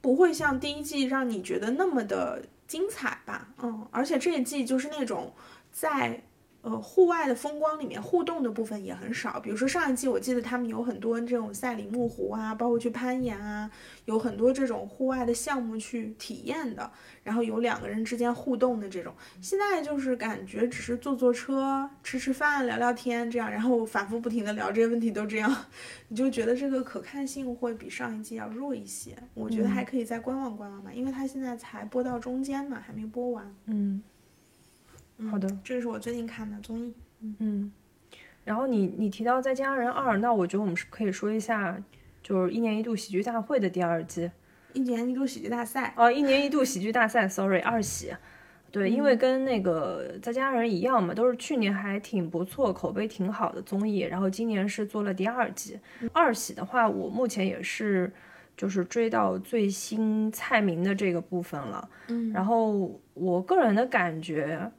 [0.02, 3.48] 不会像第一季让你觉得那么的精彩吧。
[3.62, 5.34] 嗯，而且这一季就是那种
[5.72, 6.22] 在。
[6.64, 9.38] 呃，户外的风光里面互动的部分也很少。
[9.38, 13.70] 比如说上一季，我记得他们有很多这种赛里木湖啊，包括去攀岩啊，
[14.06, 16.90] 有很多这种户外的项目去体验的。
[17.22, 25.54] 然后有两个人之间互动的这种，现在就是感觉只是坐坐车、吃吃饭、聊聊天这样，然后反复不停的聊这些问题都这样，
[26.08, 29.14] 你就觉得这个可看性会比上一季要弱一些。
[29.34, 33.54] 我觉得还可以再观望观望吧，因为它现在才播到中间嘛，还没播完。
[33.66, 34.02] 嗯。
[35.30, 36.94] 好的，这是我最近看的综艺。
[37.40, 37.72] 嗯，
[38.44, 41.82] 然后你你提到《再见爱人二》，那我觉得我们是可以说一下，
[42.22, 44.30] 就是一年一度喜剧大会的第二季。
[44.74, 48.14] 一年一度喜剧大赛哦，一年一度喜剧大赛，sorry， 二喜。
[48.72, 55.80] 对，因为跟那个《再见爱人》一样嘛，都是去年还挺不错、口碑挺好的综艺，然后今年是做了第二季。
[56.12, 58.12] 二喜的话，我目前也是
[58.58, 61.88] 就是追到最新蔡明的这个部分了。
[62.08, 64.72] 嗯，然后我个人的感觉。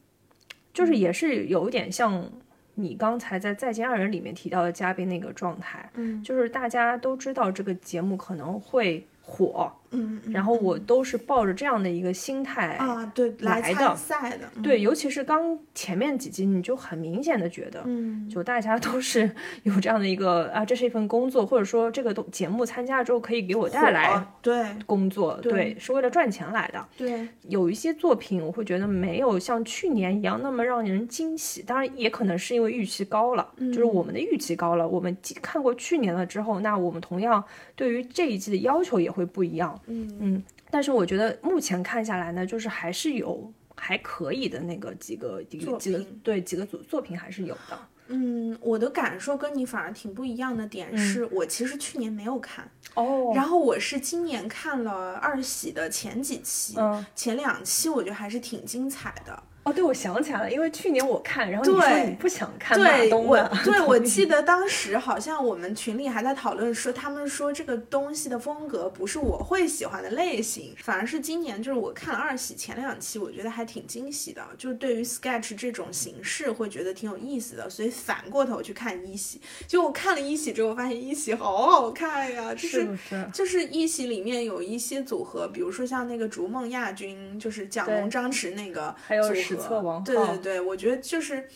[0.75, 2.31] 就是也是有一点像
[2.75, 9.73] 你刚才在《再见爱人》里面提到的嘉宾那个状态，嗯，就是大家都知道这个节目可能会火。
[9.95, 19.31] 嗯，然后我都是抱着这样的一个心态啊，对，来的赛的，对，尤其是刚前面几集，你就很明显的觉得，嗯，就大家都是
[19.63, 24.65] 有这样的一个啊，这是一份工作，或者说这个都节目参加了之后可以给我带来对。
[24.87, 37.43] 工作，对，是为了赚钱来的，对，有一些作品我会觉得没有像去年一样那么让人惊喜，当然也可能是因为预期高了，就是我们的预期高了，我们看过去年了之后，那我们同样
[37.77, 40.43] 对于这一季的要求也会不一样，嗯嗯。
[40.71, 47.79] 但是我觉得目前看下来呢，就是还是有还可以的那个几个几个几个对几个组作品还是有的。
[48.09, 56.77] 嗯，我的感受跟你反而挺不一样的点是，我其实去年没有看哦，然后我是今年看了二喜的前几期，
[57.15, 59.43] 前两期我觉得还是挺精彩的。
[59.65, 82.87] 哦，对，我想起来了，因为去年我看，然后你说你不想看马东的， 对，我记得当时好像我们群里还在讨论说，他们说这个东西的风格不是我会喜欢的类型，反而是今年就是我看了二喜前两期，我觉得还挺惊喜的，就是对于 sketch 这种形式会觉得挺有意思的，所以反过头去看一喜，就我看了一喜之后，发现一喜好好看呀，就是
[83.33, 91.49] 就是一喜里面有一些组合，比如说像那个逐梦亚军，就是蒋龙张弛那个，还有史册王对对对，我觉得就是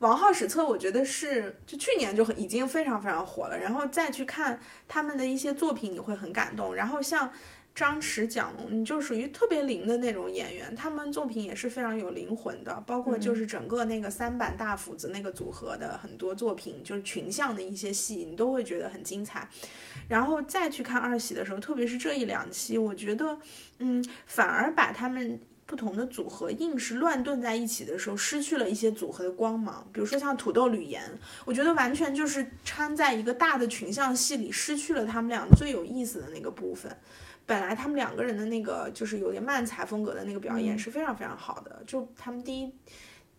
[0.00, 6.74] 王浩史册，我觉得是就去年就很已经非常非常火了，然后再去看他们的一些作品，你会很感动。
[6.74, 7.32] 然后像
[7.74, 19.48] 张弛、蒋龙，你就属于特别灵的那种演员，他们作品也是非常有灵魂的，包括就是整个那个三板大斧子那个组合的很多作品，就是群像的一些戏，你都会觉得很精彩。
[20.08, 23.38] 然后再去看二喜的时候，特别是这一两期，我觉得
[23.78, 25.40] 嗯，反而把他们。
[25.66, 29.86] 不同的组合硬是乱炖在一起的时候，失去了一些组合的光芒。
[29.92, 31.02] 比如说像土豆吕岩，
[31.44, 36.96] 我觉得完全就是掺在一个大的群像戏里，失去了他们俩最有意思的那个部分。
[37.44, 42.72] 本来他们两个人的那个就是有点慢才风格的那个表演是非常非常好的，就他们第一。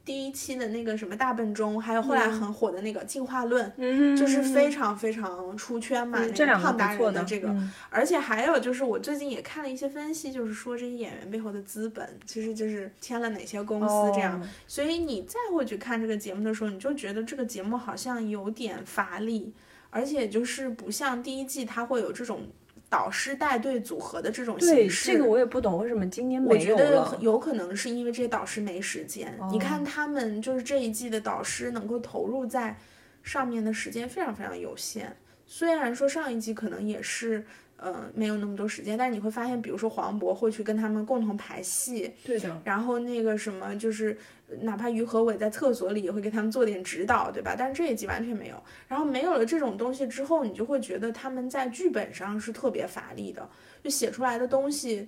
[0.07, 6.25] 第一期的那个什么大笨钟，还有后来很火的那个进化论，嗯，就是非常非常出圈嘛。
[6.33, 7.53] 这两个胖达人的这个，
[7.89, 14.41] 而且还有就是我最近也看了一些分析，就是说这些演员背后的资本其实就是签了哪些公司这样。
[14.65, 19.51] 所以你再会去看这个节目的时候，你就觉得这个节目好像有点乏力，
[19.89, 22.47] 而且就是不像第一季它会有这种。
[22.89, 29.37] 导师带队组合的这种形式，这个我也不懂为什么今年没有我觉得有可能是因为这些导师没时间。
[29.51, 32.77] 你看他们就是这一季的导师能够投入在
[33.23, 35.15] 上面的时间非常非常有限。
[35.45, 37.45] 虽然说上一季可能也是。
[37.77, 42.59] 呃，没有那么多时间，但是你会发现，比如说黄渤会去跟他们共同排戏，对的。
[42.63, 44.17] 然后那个什么，就是
[44.61, 47.55] 哪怕于和伟在厕所里也会给他们做点指导，对吧？
[47.55, 48.55] 但是这一集完全没有。
[48.87, 53.47] 然后没有了这种东西之后，你就会觉得他们在剧本上是特别乏力的，
[53.83, 55.07] 就写出来的东西，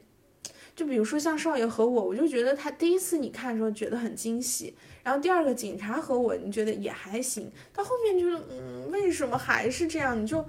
[0.75, 10.21] 就比如说像少爷和我，我就觉得他第一次你看的时候觉得很惊喜，然后第二个警察和我，你觉得也还行，到后面就是嗯，为什么还是这样？
[10.21, 10.45] 你就。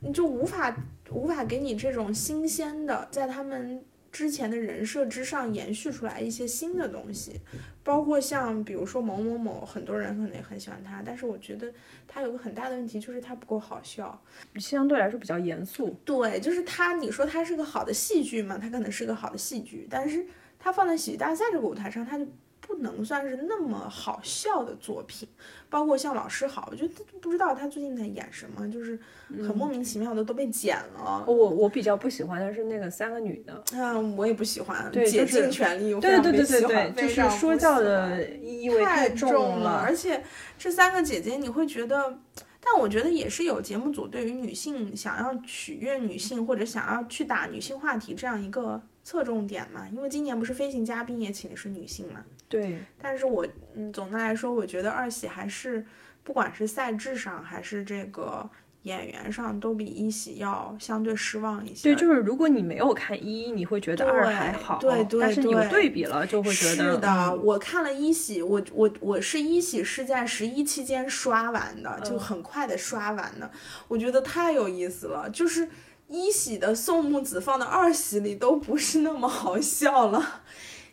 [0.00, 0.76] 你就无法
[1.10, 7.40] 无法给你这种新鲜的，在他们之前的人设之上延续出来一些新的东西，
[7.84, 11.72] 包括像比如说某某某，很多人可能也很喜欢他，但是我觉得
[12.08, 14.20] 他有个很大的问题，就是他不够好笑，
[14.56, 15.90] 相对来说比较严肃。
[16.04, 18.58] 对，就是他，你说他是个好的戏剧嘛？
[18.58, 20.26] 他可能是个好的戏剧，但是
[20.58, 22.26] 他放在喜剧大赛这个舞台上，他就。
[22.66, 25.28] 不能算是那么好笑的作品，
[25.70, 28.98] 包括像老师好，我觉得不知道他最近在演什么，就是
[29.28, 31.24] 很莫名其妙的都被剪了。
[31.26, 40.24] 我我比较不喜欢的是那个三个女的，嗯，我也不喜欢，对，竭尽全力，对对对对对，就是说教的意味太重了，而且
[40.58, 42.18] 这三个姐姐你会觉得，
[42.60, 52.24] 但我觉得也是有节目组对于女性想要取悦女性或者想要去打女性话题这样一个侧重点嘛，因为今年不是飞行嘉宾也请的是女性嘛。
[52.48, 55.84] 对，但是我嗯，总的来说，我觉得二喜还是
[56.22, 58.48] 不管是赛制上还是这个
[58.82, 61.82] 演员上，都比一喜要相对失望一些。
[61.82, 65.20] 对，就是如果你没有看一，你会觉得二还好，对对。
[65.20, 67.34] 但是你对比了，就会觉得是的。
[67.36, 73.50] 我看了一喜，我我我是一喜是在十一期间刷完的，就很快的刷完的，
[73.88, 75.28] 我觉得太有意思了。
[75.30, 75.68] 就是
[76.06, 80.42] 一喜的宋木子放到二喜里都不是那么好笑了。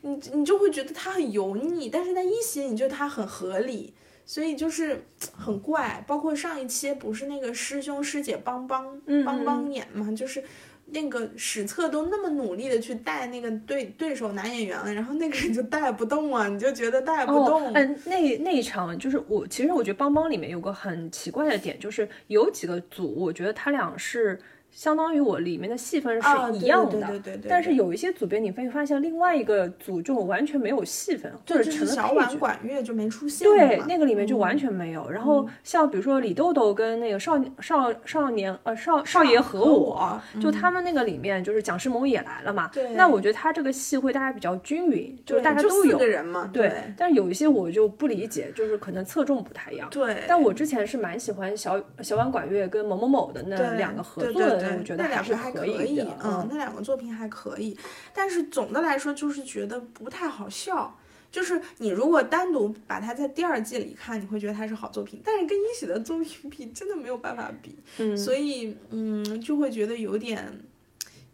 [0.05, 3.93] 你你就会觉得它很油腻，但是在一喜你觉得它很合理，
[4.25, 6.03] 所以就是很怪。
[6.05, 10.43] 包括上一期不是那个师兄师姐帮帮帮帮演嘛，就是
[10.87, 17.71] 那个史册都那么努力的去带那个对对手男演员了，然后那个人就带不动啊，你就觉得带不动。
[17.73, 24.37] 嗯，那那一场就是我其实我觉得帮帮里面有个很奇怪的点，就是有几个组，我觉得他俩是。
[24.73, 33.47] 相当于我里面的戏份是一样的，但是有一些组别你会发现另外一个组就完全没有戏份，或者成了小婉管乐就没出现。
[33.47, 35.07] 对，那个里面就完全没有。
[35.09, 42.67] 然后像比如说李豆豆跟那个少少少年呃少少爷和我，就他们那个里面就是蒋诗萌也来了嘛。
[42.73, 42.93] 对。
[42.95, 45.97] 那我觉得他这个戏会大家比较均匀，就是大家都有。
[45.99, 46.49] 个人嘛。
[46.51, 46.71] 对。
[46.97, 49.87] 但是有一些我就不理解，就是可能侧重不太一样。
[49.91, 50.23] 对。
[50.27, 54.62] 但我之前是蛮喜欢小小婉管乐跟某某某的那两个合作的。
[54.77, 57.77] 我觉得那两个还可以，嗯，那两个作品还可以，
[58.13, 60.97] 但是总的来说就是觉得不太好笑。
[61.31, 67.75] 就是你如果单独把它在第二季里看，你会觉得它是好作品，但是跟一喜的作品比，真的没有办法比。
[67.97, 70.47] 嗯，所以嗯，就会觉得有点。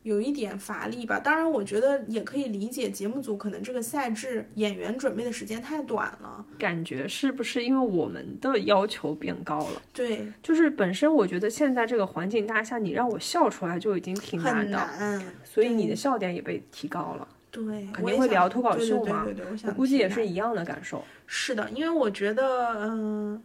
[0.10, 9.82] 有一点乏力吧，当然，我觉得也可以理解节目组可能这个赛制演员准备的时间太短了，感觉是不是因为我们的要求变高了？
[9.94, 17.28] 对，就是本身我觉得现在这个环境大下，你让我笑出来就已经挺难的，所以你的笑点也被提高了。
[17.52, 19.28] 对，肯定会聊脱口秀嘛，
[19.68, 21.04] 我估计也是一样的感受。
[21.28, 23.40] 是的，因为我觉得，嗯。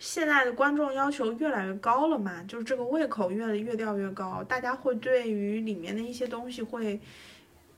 [0.00, 6.98] 现在的观众要求越来越高了嘛，就是这个胃口越来越调越高，大家会对于里面的一些东西会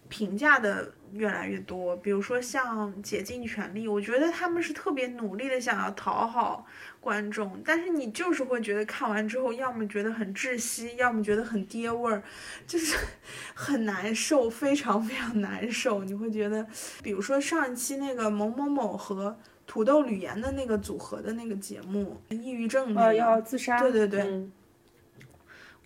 [0.08, 1.96] 评价的越来越多。
[1.96, 6.64] 比如说像《竭尽全力》，我觉得他们是特别努力的想要讨好
[7.00, 12.22] 观众，但是你就是会觉得看完之后，要么觉得很窒息，要么觉得很爹味儿，
[12.68, 12.96] 就是
[13.52, 16.04] 很难受，非常非常难受。
[16.04, 16.64] 你会觉得，
[17.02, 19.36] 比如说上一期那个某某某和。
[19.66, 24.46] 土豆吕岩的那个组合的那个节目，抑郁症那个要自杀，对对对，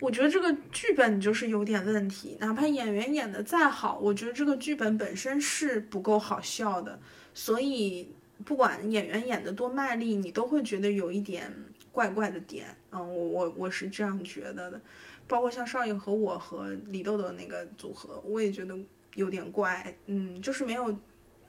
[0.01, 6.99] 我觉得这个剧本就是有点问题，哪怕演员演的再好，我觉得这个剧本本身是不够好笑的，
[7.33, 8.11] 所以
[8.43, 11.53] 不管演员演的多卖力，你都会觉得有一点
[11.91, 14.81] 怪怪的点，嗯，我我我是这样觉得的，
[15.27, 18.75] 包括像少爷和我和李豆豆那个组合，我也觉得
[19.15, 20.93] 有点怪，嗯，就是没有。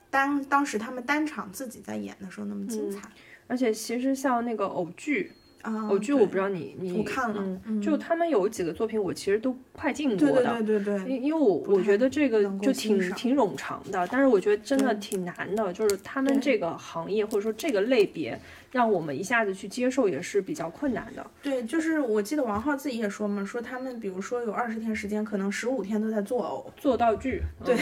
[0.09, 3.09] 当当时他们单场自己在演的时候那么精彩。
[3.47, 5.31] 而且其实像那个偶剧。
[5.61, 18.39] 啊，偶剧我不知道你你我看了，就他们有几个作品我其实都快进过的，对对对对，因因为我我觉得这个就挺挺冗长的，但是我觉得真的挺难的，就是他们这个行业或者说这个类别。
[18.71, 21.25] 让我们一下子去接受也是比较困难的。
[21.41, 27.41] 对，就是我记得王浩自己也说嘛，说他们比如说有二十天时间，可能十五天都在做偶做道具。
[27.63, 27.77] 对，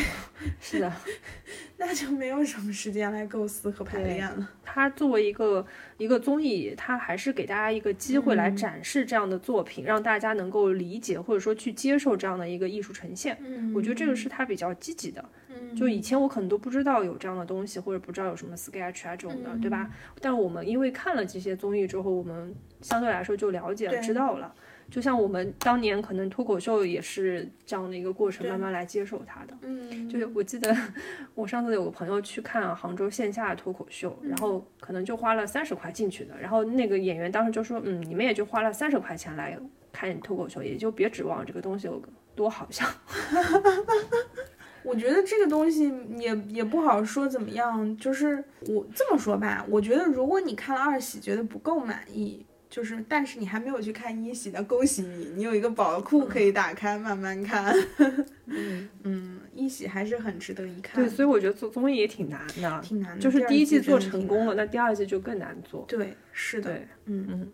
[0.60, 0.92] 是的，
[1.78, 4.50] 那就没有什么时间来构思和排练了。
[4.64, 5.66] 他作为一个
[5.98, 13.38] 一个综艺，他还是给大家一个机会来展示这样的作品，让大家能够理解或者说去接受这样的一个艺术呈现。
[13.42, 15.24] 嗯，我觉得这个是他比较积极的。
[15.60, 19.90] 嗯，就以前我可能都不知道有这样的东西，或者不知道有什么 sketch 啊这种的，对吧？
[20.22, 24.54] 但我们因为看了这些综艺之后，我们相对来说就了解了、知道了。
[24.90, 29.54] 就像我们当年可能脱口秀也是这样的一个过程，慢慢来接受它的。
[29.64, 30.74] 嗯，就是我记得
[31.36, 39.60] 我上次有个朋友去看杭州线下的脱口秀，然后可能就花了三十块进去的，然后那个演员当时就说：“嗯，你们也就花了三十块钱来
[39.92, 42.02] 看脱口秀，也就别指望这个东西有
[42.34, 42.86] 多好笑。
[44.88, 57.76] ”我觉得这个东西也也不好说怎么样，就是我这么说吧，我觉得如果你看了二喜觉得不够满意，就是但是你还没有去看一喜，那恭喜你，你有一个宝库可以打开慢慢看。
[58.46, 61.04] 嗯 嗯，一喜还是很值得一看。
[61.04, 63.22] 对，所以我觉得做综艺也挺难的，挺难的。
[63.22, 65.84] 就是第一季做成功了，那第二季就更难做。
[65.88, 66.72] 对，是的。
[66.72, 67.52] 对，嗯嗯。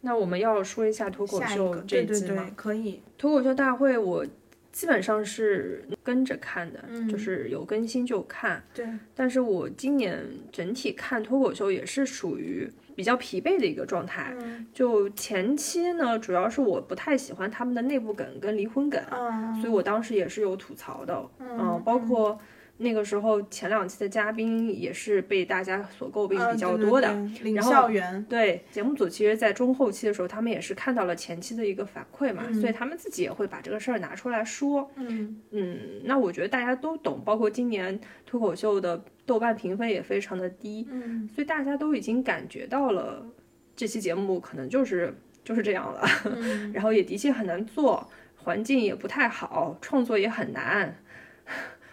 [0.00, 2.50] 那我们要说一下脱口秀这季吗？
[2.56, 3.02] 可以。
[3.18, 4.24] 脱口秀大会我。
[4.72, 8.62] 基本上是跟着看的，嗯，就是有更新就看。
[8.74, 14.34] 对，但是我今年整体看脱口秀也是属于比较疲惫的一个状态。
[14.40, 21.24] 嗯，就前期呢，主要是我不太喜欢他们的内部梗跟离婚梗，嗯，所以我当时也是有吐槽的。
[21.40, 22.38] 嗯，包括。
[22.80, 27.12] 那个时候前两期的嘉宾也是被大家所诟病比较多的，
[27.42, 34.88] 领校园对节目组其实，在中后期的时候，他们也是看到了前期的一个反馈嘛，所以他们自己也会把这个事儿拿出来说。
[34.94, 43.26] 嗯嗯，那我觉得大家都懂，包括今年脱口秀的豆瓣评分也非常的低，嗯，所以大家都已经感觉到了
[43.74, 45.12] 这期节目可能就是
[45.42, 46.02] 就是这样了，
[46.72, 50.96] 然后也的确很难做，环境也不太好，创作也很难。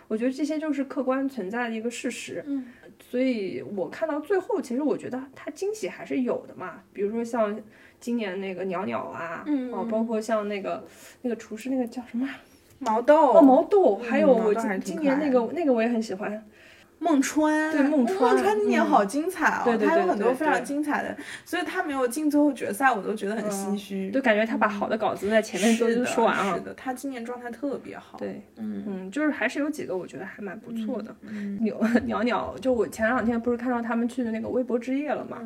[0.07, 2.65] 我觉得这些就是客观存在的一个事实，嗯，
[2.99, 7.59] 所以我看到最后，其实我觉得它惊喜还是有的嘛，比如说像
[7.99, 10.85] 今年那个袅袅啊，嗯，哦，包括像那个
[11.21, 12.29] 那个厨师那个叫什么
[12.79, 16.45] 毛豆，哦，毛豆，还有我今今年那个那个我也很喜欢。
[16.97, 26.55] 孟川，对孟川，孟川今年好精彩哦，他有很多非常精彩的，所以他没有进最后决赛，我都觉得很唏嘘，就感觉他把好的稿子在前面都说完了。
[26.55, 28.17] 是的，他今年状态特别好。
[28.17, 31.13] 对，嗯嗯，就是还是有几个我觉得还蛮不错的。
[31.59, 35.37] 鸟鸟鸟，就我前两天不是看到他们去的那个微博之夜了嘛，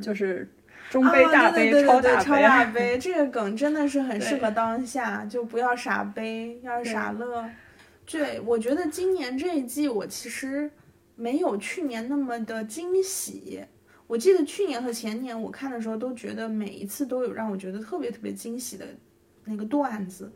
[0.00, 0.48] 就是
[0.90, 7.44] 中杯、大杯、超大杯，超大杯，这个梗真的是很 适合当下，就不要傻杯，要傻乐。
[8.06, 10.70] 对，我觉得今年这一季我其实。
[11.20, 13.60] 没有去年那么的惊喜。
[14.06, 18.84] 我记得去年和前年我看的时候，都觉得每一次都有让我觉得特别特别惊喜的
[19.44, 20.32] 那个段子，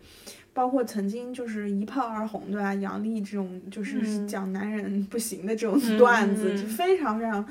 [0.53, 2.73] 包括曾经就是一炮而红，对吧？
[2.75, 7.45] 杨笠这种就是讲男人不行的这种段子，就非常非常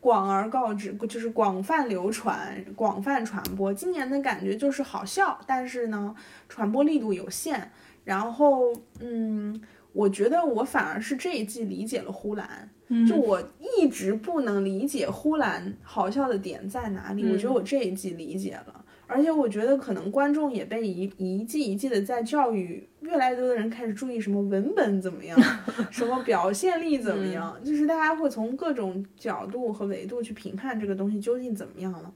[0.00, 3.72] 广而告之，就是广泛流传、广泛传播。
[3.72, 6.14] 今年的感觉就是好笑，但是呢，
[6.48, 7.70] 传播力度有限。
[8.04, 9.58] 然后，嗯，
[9.92, 12.68] 我觉得我反而是这一季理解了呼兰。
[13.08, 13.40] 就我
[13.78, 25.40] 一直不能理解呼兰好笑的点在哪里，我觉得我这一季理解了，而且我觉得可能观众也被一一季一季的在教育，越来越多的人开始注意什么文本怎么样，
[25.88, 32.12] 什么表现力怎么样，就是大家会从各种角度和维度去评判这个东西究竟怎么样了。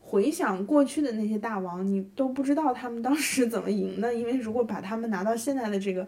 [0.00, 6.06] 回想过去的那些大王，你都不知道他们当时怎么赢的，因为如果把他们拿到现在的这个。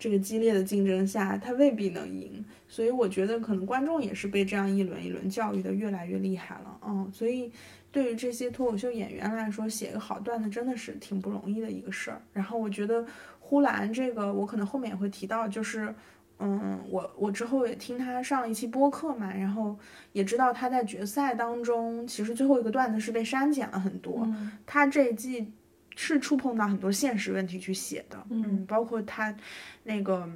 [0.00, 7.52] 这个激烈的竞争下，他未必能赢，所以我觉得可能观众也是被这样一轮一轮教育的越来越厉害了，嗯，所以
[7.92, 12.22] 对于这些脱口秀演员来说，写个好段子真的是挺不容易的一个事儿。
[12.32, 13.04] 然后我觉得
[13.40, 15.94] 呼兰这个，我可能后面也会提到，就是，
[16.38, 19.78] 嗯，我我之后也听他上一期播客嘛，然后
[20.12, 24.26] 也知道他在决赛当中，其实最后一个段子是被删减了很多，
[24.64, 25.52] 他这一季。
[25.96, 29.34] 是触碰到很多现实问题去写的，嗯，包括他
[29.82, 30.28] 那个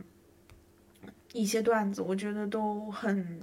[1.32, 3.40] 一些段子，我觉得都很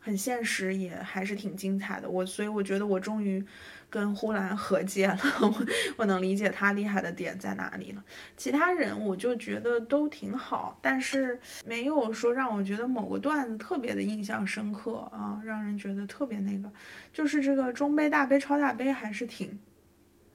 [0.00, 2.10] 很现实，也还是挺精彩的。
[2.10, 3.44] 我所以我觉得我终于
[3.88, 5.66] 跟呼兰和解了，我
[5.96, 8.04] 我能理解他厉害的点在哪里了。
[8.36, 16.70] 其他人我就觉得都挺好，但是没有说让我觉得某个段子特别的印象深刻啊，让人觉得特别那个。
[17.12, 19.56] 就是这个中杯、大杯、超大杯还是挺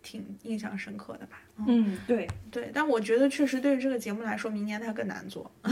[0.02, 1.42] 挺印象深刻的吧。
[1.68, 5.52] 嗯，对对，但我觉得确实对于这个节目来说，明年它更难做。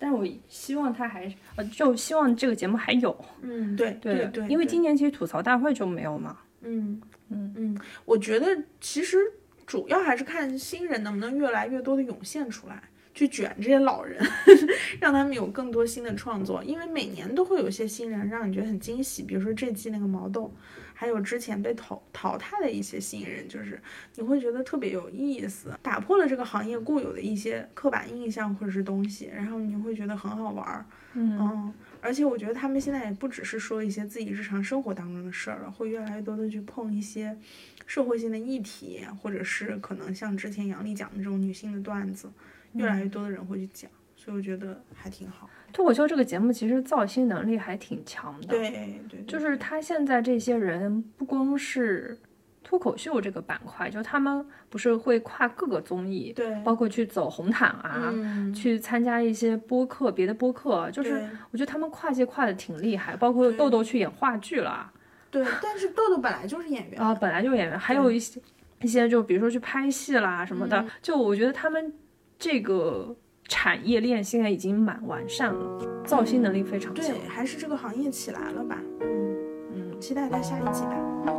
[0.00, 3.24] 但我希望它还呃，就希望这个节目还有。
[3.42, 6.38] 嗯，对对对，因为今年其实吐槽大会就没有嘛。
[6.62, 7.00] 嗯
[7.30, 8.46] 嗯嗯，我觉得
[8.80, 9.18] 其实
[9.66, 12.80] 主要还是看新人能不能越来越多的涌现出来，
[13.12, 14.24] 去卷这些老人，
[15.00, 16.62] 让他们有更多新的创作。
[16.62, 20.54] 因为每年都会有一些新人让你觉得很惊喜，比如说这季那个毛豆。
[21.00, 23.80] 还有之前被淘淘汰的一些新人，就是
[24.16, 30.84] 你会觉得特别有意思，打破了这个行业固有的一些刻板印象或者是东西，然后你会觉得很好玩儿，
[31.14, 37.38] 嗯，而且我觉得他们现在也不只是说一些自己日常生活当中的事儿了，会越来越多的去碰一些
[37.86, 42.28] 社会性的议题，或者是可能像之前杨笠讲的这种女性的段子，
[42.72, 45.48] 越来越多的人会去讲，所以我觉得还挺好。
[45.78, 52.18] 脱口秀这个节目其实造星能力还挺强的，对对，就是他现在这些人不光是
[52.64, 58.12] 脱口秀这个板块，就他们不是会跨各个综艺，对，包括去走红毯啊，
[58.52, 64.90] 去参加一些播客，别的播客，就是我觉得他们跨界跨的挺厉害，包括豆豆去演话剧了，
[65.30, 68.40] 对，但是豆豆本来就是演员啊，本来就演员，还有一些
[68.82, 71.94] 一些就比如说去拍戏啦什么的，就我觉得他们
[72.36, 73.16] 这个。
[73.48, 77.04] 产业链现在已经蛮完善了，造星能力非常强。
[77.04, 78.78] 对，还是这个行业起来了吧？
[79.00, 79.36] 嗯
[79.72, 80.94] 嗯，期待在下一季吧。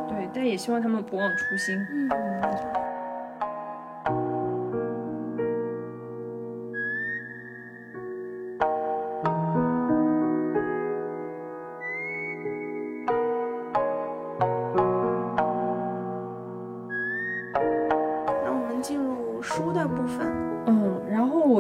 [0.10, 1.78] 对，但也希望他们不忘初心。
[1.92, 2.10] 嗯。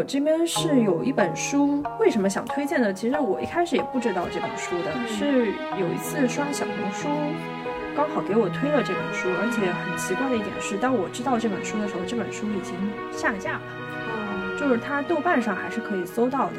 [0.07, 2.91] 这边是有一本书，为什么想推荐的？
[2.91, 7.07] 其实我一开始也不知道这本书的，是有一次刷小红书，
[7.95, 12.73] 刚好给我推了这本书，而且很奇怪的一点是，当我知道这本书的时候，这本书已经
[13.11, 13.61] 下架了，
[14.09, 16.55] 嗯，就是它豆瓣上还是可以搜到的。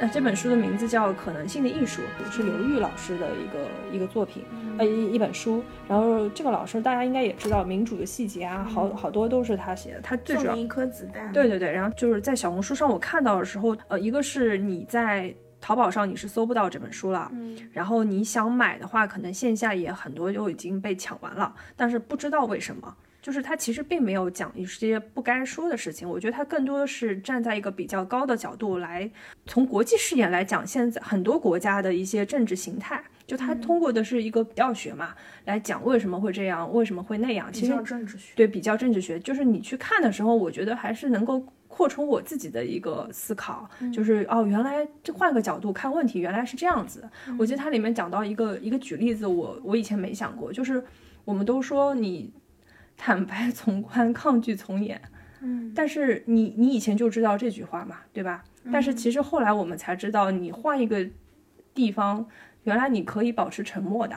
[0.00, 2.00] 那这本书的名字叫《可能性的艺术》，
[2.32, 4.42] 是刘玉老师的一个一个作品，
[4.78, 5.62] 呃一一本书。
[5.86, 10.00] 然后这个老师大家应该也知道，民主的细节啊，好好多都是他写的。
[10.00, 11.30] 他最主要一颗子弹。
[11.32, 11.70] 对对对。
[11.70, 17.58] 然后就是在小红书上我看到的时候，呃，一个是你在淘宝上你是搜不到这本书了，嗯。
[17.70, 22.96] 然后你想买的话，可能线下也很多就已经被抢完了，但是不知道为什么。
[23.22, 29.10] 就是他其实并没有讲一些不该说的事情，我觉得他更多的是站在一个比较高的角度来
[29.46, 35.14] 从国际视野来讲现在很多国家的一些政治形态，就他通过的是一个比较学嘛
[35.44, 37.52] 来讲为什么会这样，为什么会那样。
[37.52, 47.06] 其实政治学对比较政治学，就是你去看的时候，我觉得还是能够扩充我自己的一个思考，就是哦原来这换个角度看问题原来是这样子。
[47.38, 50.82] 我记得它里面讲到一个一个举例子，我我以前没想过，就是
[51.26, 52.32] 我们都说你。
[53.00, 55.00] 坦白从宽，抗拒从严。
[55.40, 58.44] 嗯，但是你你以前就知道这句话嘛，对吧？
[58.70, 61.08] 但是其实后来我们才知道，你换一个
[61.72, 62.28] 地方，
[62.64, 64.14] 原来你可以保持沉默的，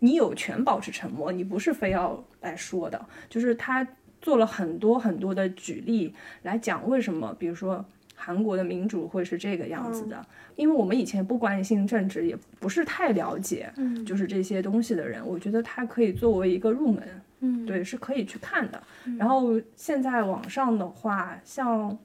[0.00, 3.02] 你有权保持沉默，你不是非要来说的。
[3.30, 3.88] 就是他
[4.20, 6.12] 做了很多很多的举例
[6.42, 7.82] 来讲为什么，比如说
[8.14, 10.22] 韩国的民主会是这个样子的，
[10.54, 13.72] 因为我们以前不关心政治，也不是太了解，
[14.04, 17.02] 就是这些东西的人，我觉得他可以作为一个入门。
[17.40, 18.82] 嗯，对，是可以去看的。
[19.18, 21.96] 然后现在网上的话，像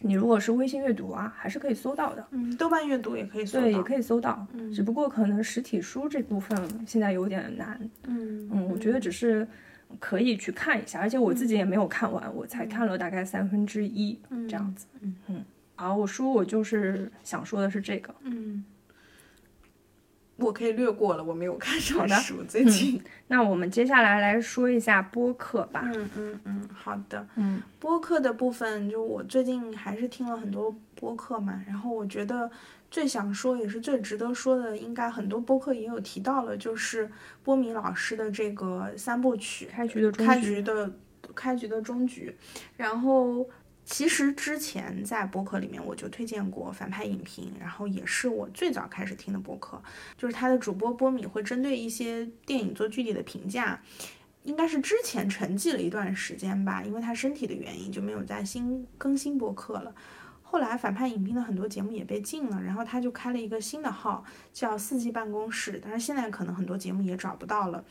[0.00, 2.26] 你如果是微信阅读啊，还是可以搜到的。
[2.30, 4.46] 嗯，豆瓣阅读也可以搜，对，也可以搜到。
[4.52, 7.78] 嗯，只不过可能实体书这部分现在有点难。
[8.06, 9.46] 嗯嗯，我觉得只是
[9.98, 14.86] 可以去看一下，而且我自己也没有看完，我才看了大概三分之一这样子。
[15.00, 15.44] 嗯嗯，
[15.76, 18.14] 好，我书我就是想说的是这个。
[18.22, 18.64] 嗯。
[20.36, 23.00] 我可以略过了，我没有看好的书最近。
[23.28, 25.82] 那我们接下来来说一下播客吧。
[25.84, 27.26] 嗯嗯嗯，好的。
[27.36, 31.62] 嗯，播客的部分，就我最近还是听了很多播客嘛。
[31.66, 32.50] 然后我觉得
[32.90, 37.08] 最想说也是最值得说的，应该很多播客也有提到了，就是
[37.42, 40.92] 波米老师的这个三部曲：开局的开局的
[41.34, 42.36] 开局的终局。
[42.76, 43.46] 然后。
[43.84, 49.80] 其实之前在播客里面我就推荐过反派影评，然后也是我最早开始听的播客，
[50.16, 53.80] 就是他的主播波米会针对一些电影做具体的评价，
[54.42, 59.94] 应该是之前沉寂了一段时间吧，因为他身体的原因就没有再新更新播客了。
[60.42, 67.84] 后来反派影评的很多节目也被禁了，然后他就开了一个新的号，叫四季办公室，但是现在可能很多节目也找不到了。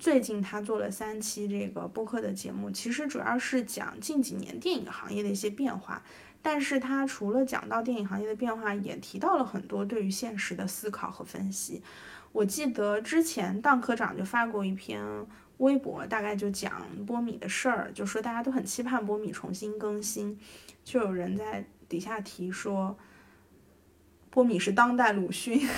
[0.00, 6.02] 最近他做了三期这个播客的节目，其实主要是讲近几年电影行业的一些变化，
[6.40, 11.82] 但是他除了讲到电影行业的变化，也提到了很多对于现实的思考和分析。
[12.32, 15.04] 我记得之前当科长就发过一篇
[15.58, 20.40] 微博，大概就讲波米的事儿，就说大家都很期盼波米重新更新，
[20.82, 22.96] 就有人在底下提说，
[24.30, 25.68] 波米是当代鲁迅。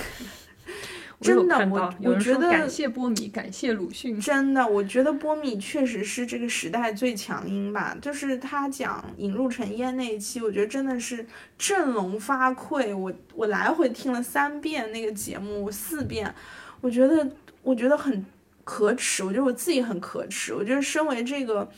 [1.22, 4.20] 真的，我我觉得感谢波米，感谢鲁迅。
[4.20, 7.96] 真的，我觉得波米确实是这个时代最强音吧。
[8.02, 11.24] 就是他讲《引入尘烟》那一期，我觉得真的是
[11.56, 12.96] 振聋发聩。
[12.96, 16.34] 我我来回听了三遍那个节目，四遍，
[16.80, 17.28] 我觉得
[17.62, 18.24] 我觉得很
[18.64, 19.22] 可耻。
[19.22, 20.52] 我觉得我自己很可耻。
[20.52, 21.70] 我觉得身为这个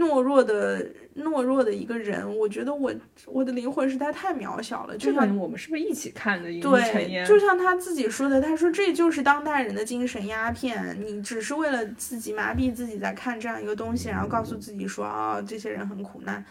[0.00, 0.84] 懦弱的。
[1.16, 2.90] 懦弱的一个人，我觉得我
[3.26, 4.96] 我的灵魂实在太渺小了。
[4.96, 6.48] 就像我们是不是一起看的？
[6.60, 10.96] 对，就像他自己说的，他说这就是当代人的精神鸦片。
[11.04, 16.42] 你只是为了自己麻痹自己在看这样一个东西，然后告诉自己说啊，这些人很苦难。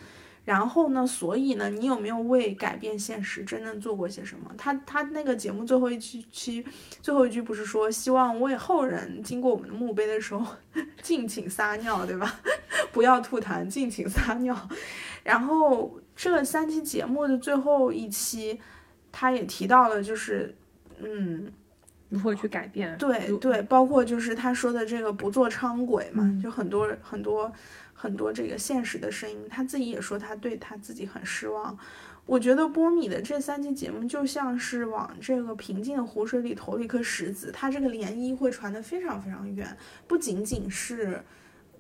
[0.46, 1.06] 然后呢？
[1.06, 1.70] 所以呢？
[1.70, 4.52] 你有没有为改变现实真正做过些什么？
[4.58, 6.66] 他他那个节目最后一期期
[7.02, 10.56] 最后一句不是说希望为后人经过我们的墓碑的时候
[11.04, 12.40] 尽情撒尿，对吧？
[12.92, 14.58] 不要吐痰，尽情撒尿。
[15.24, 18.60] 然后这三期节目的最后一期，
[19.12, 20.56] 他也提到了，就是
[21.00, 21.52] 嗯，
[22.10, 22.98] 如何去改变？
[22.98, 27.52] 对对，包括就是他说的这个不做伥鬼嘛，就很多很多。
[28.02, 31.78] 很多这个现实的声音，他自己也说他对他自己很失望。
[32.26, 39.76] 我觉得波米的这三期节目就像是往这个平静的湖水里投了一颗石子，它这个涟漪会传得非常非常远。
[40.08, 41.22] 不仅仅是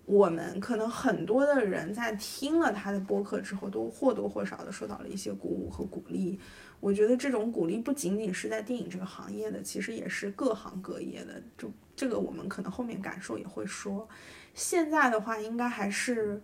[0.03, 6.37] 我们，可能很多的人在听了他的播客之后，都或多或少的受到了一些鼓舞和鼓励。
[6.81, 11.41] 我觉得这种鼓励不仅仅是在电影这个行业的，其实也是各行各业的。
[11.57, 14.09] 就这个，我们可能后面感受也会说。
[14.53, 16.41] 现在的话，应该还是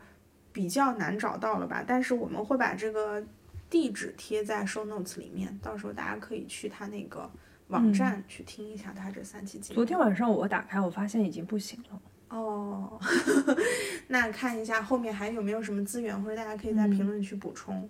[0.52, 1.84] 比较难找到了吧？
[1.86, 3.22] 但是我们会把这个
[3.70, 7.30] 地址贴在 show notes 里面，到时候大家可以去他那个
[7.68, 9.76] 网站去听一下他这三期节目。
[9.76, 12.00] 昨天晚上我打开，我发现已经不行了。
[12.30, 13.00] 哦，
[14.08, 17.88] 那看一下后面还有没有什么资源，或者大家可以在评论区补充。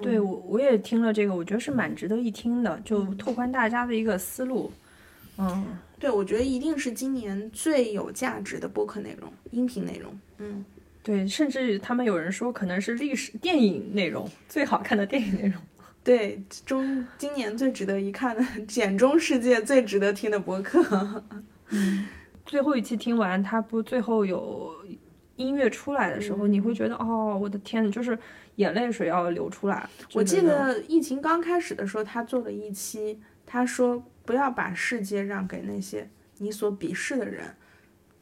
[0.00, 4.70] 对我，我也听了这个，我觉得是蛮值得一听的，就拓宽大家的一个思路。
[4.70, 4.78] 嗯。
[5.98, 10.18] 对，我觉得一定是今年最有价值的播客内容、音频内容。
[10.38, 10.64] 嗯，
[11.00, 15.54] 对，甚至他们有人说可能是历史电影内容最好看的电影内容。
[16.02, 21.22] 对，中今年最值得一看的《简中世界》最值得听的播客。
[21.70, 22.08] 嗯，
[22.44, 24.74] 最后一期听完，他不最后有
[25.36, 28.18] 音乐出来的时候，你会觉得哦，我的天，就是
[28.56, 29.88] 眼泪水要流出来。
[30.14, 34.02] 我记得疫情刚开始的时候，他做了一期，他说。
[34.24, 36.08] 不要把世界让给那些
[36.38, 37.54] 你所鄙视的人。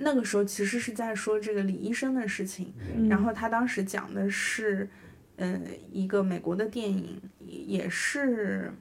[0.02, 2.72] 那个时候其实是在说这个李医生的事情，
[3.10, 4.88] 然后他当时讲的是，
[5.36, 8.72] 嗯，一个美国的电影，也是，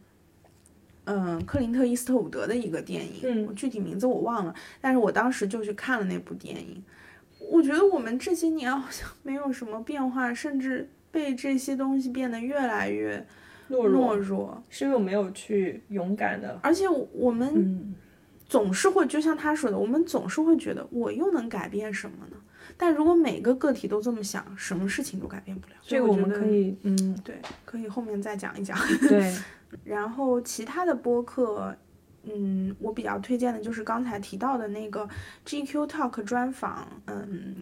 [1.03, 6.81] 嗯，克林特·伊斯特伍德的一个电影，具体名字我忘了，但是我当时就去看了那部电影。
[7.51, 13.27] 我觉得我们这些年好像没有什么变化，甚至被这些东西变得越来越。
[13.69, 17.95] 懦弱，是因为我没有去勇敢的，而且我们
[18.47, 22.37] 总是会，就像他说的，我们总是会觉得我又能改变什么呢？
[22.77, 25.75] 但如果每个个体都这么想，什么事情都改变不了。
[25.81, 28.77] 这个我们可以，嗯，对，可以后面再讲一讲。
[29.07, 29.35] 对，
[29.83, 31.75] 然后其他的播客，
[32.23, 35.07] 嗯，我比较推荐的就是刚才提到的那个
[35.45, 37.55] GQ Talk 专访，嗯。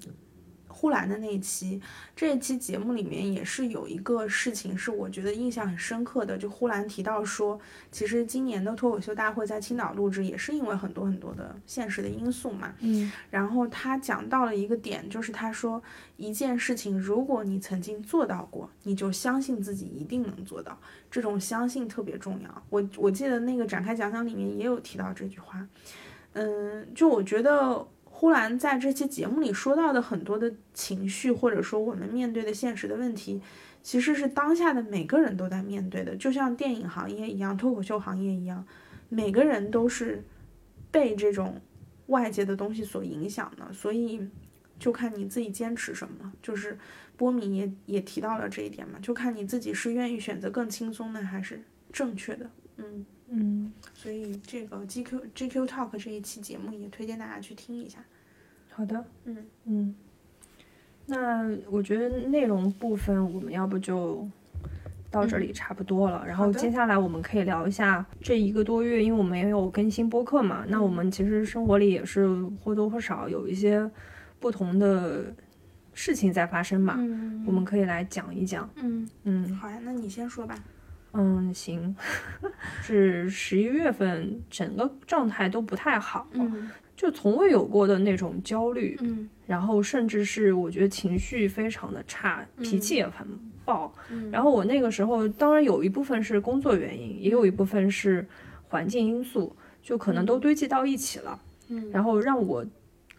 [0.78, 1.82] 呼兰的那一期，
[2.16, 7.60] 这一期节目里面也是有一个事情是我觉得印象很深刻的，就呼兰提到说，
[7.92, 12.76] 其实今年的脱口秀大会在青岛录制也是因为很多很多的现实的因素嘛。
[12.82, 15.82] 嗯，然后他讲到了一个点，就是他说
[16.16, 20.78] 一件事情，如果你曾经做到过，你就相信自己一定能做到，
[21.10, 22.64] 这种相信特别重要。
[22.70, 25.68] 我我记得那个展开讲讲里面也有提到这句话，
[26.34, 27.88] 嗯，就我觉得。
[28.20, 33.40] 呼兰在这期节目里说到的很多的情绪，或者说我们面对的现实的问题，
[33.84, 38.66] 其实是当下的每个人都在面对的，就像电影行业一样，脱口秀行业一样，
[39.10, 40.24] 每个人都是
[40.90, 41.62] 被这种
[42.08, 44.28] 外界的东西所影响的，所以
[44.80, 46.34] 就看你自己坚持什么。
[46.42, 46.76] 就是
[47.16, 51.62] 波米也也提到了这一点嘛，就看你自己是愿意选择更轻松的，还是
[51.94, 52.50] 正确的。
[52.78, 53.06] 嗯。
[53.30, 53.74] 嗯，
[54.08, 58.00] 所以这个 GQ GQ Talk 这一期节目也推荐大家去听一下。
[58.70, 59.96] 好的，嗯嗯，
[61.08, 64.26] 那我觉得内容部分我们要不就
[65.12, 66.24] 到这里差不多了。
[66.26, 72.26] 然后接下来我们可以聊一下这一个多月，因为我们也有更新播客嘛，那我们其实生活里也是
[72.64, 73.92] 或多或少有一些
[74.40, 75.34] 不同的
[75.94, 76.96] 事情在发生嘛。
[76.98, 78.70] 嗯，我们可以来讲一讲。
[78.78, 80.58] 嗯嗯，好呀，那你先说吧。
[81.18, 81.96] 嗯，行，
[82.84, 93.28] 是十一月份，整个状态都不太好，嗯，就从未有过的那种焦虑，嗯，然后甚至是我觉得情绪非常的差，脾气也很
[93.66, 98.26] 爆，嗯，然后我那个时候当然有一部分是工作原因，也有一部分是
[98.68, 101.40] 环境因素，就可能都堆积到一起了，
[101.70, 102.64] 嗯，然后让我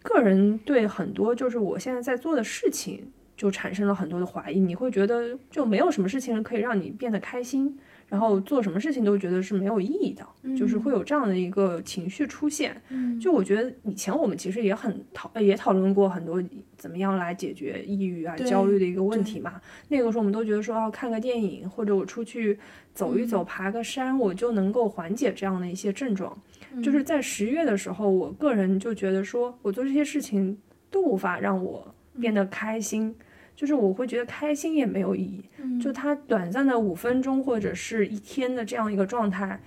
[0.01, 7.77] 个人对很多就是我现在在做的事情就产生了很多的怀疑，你会觉得就没有什么事情可以让你变得开心。
[8.09, 10.25] 然后做什么事情都觉得是没有意义的，
[10.57, 12.81] 就是会有这样的一个情绪出现。
[12.89, 16.43] 嗯，就我觉得以前我们其实也很讨也讨论过很多
[16.75, 19.61] 怎么样来解决抑郁啊、焦虑的一个问题嘛。
[19.87, 22.57] 那个时候我们都觉得说，要看个电影或者我出去
[22.93, 26.35] 走一走、爬个山，我就能够缓解这样的一些症状。
[26.83, 30.57] 就是在十月的时候，我个人就觉得说我做这些事情
[30.89, 33.15] 都无法让我变得开心。
[33.59, 35.43] 就是我会觉得开心也没有意义，
[35.81, 39.61] 就它短暂的五分钟或者是一天的这样一个状态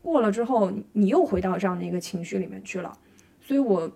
[0.00, 2.90] 过了之后，你又回到这样的一个情绪里面去了。
[3.42, 3.92] 所以，我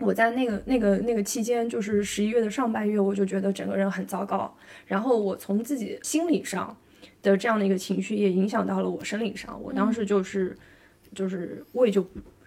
[0.00, 4.52] 我在那个那个那个期间，就是十一月的上半月，我就觉得整个人很糟糕。
[4.86, 6.76] 然后我从自己心理上
[7.22, 9.56] 的这样的一个情绪，也影响到了我生理上。
[9.62, 10.58] 我当时就是
[11.14, 12.04] 就是胃就。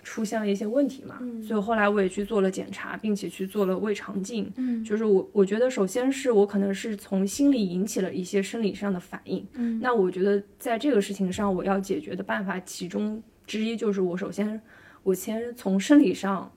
[0.09, 4.49] 出现了一些问题嘛，所以后来我也去做了检查，并且去做了胃肠镜。
[4.55, 9.45] 嗯，就是我我觉得首先是我可能是从心理引起了一些生理上的反应。
[9.55, 14.59] 嗯，那我觉得在这个事情上，我要解决的办法其中之一就是我首先
[15.03, 16.49] 我先从生理上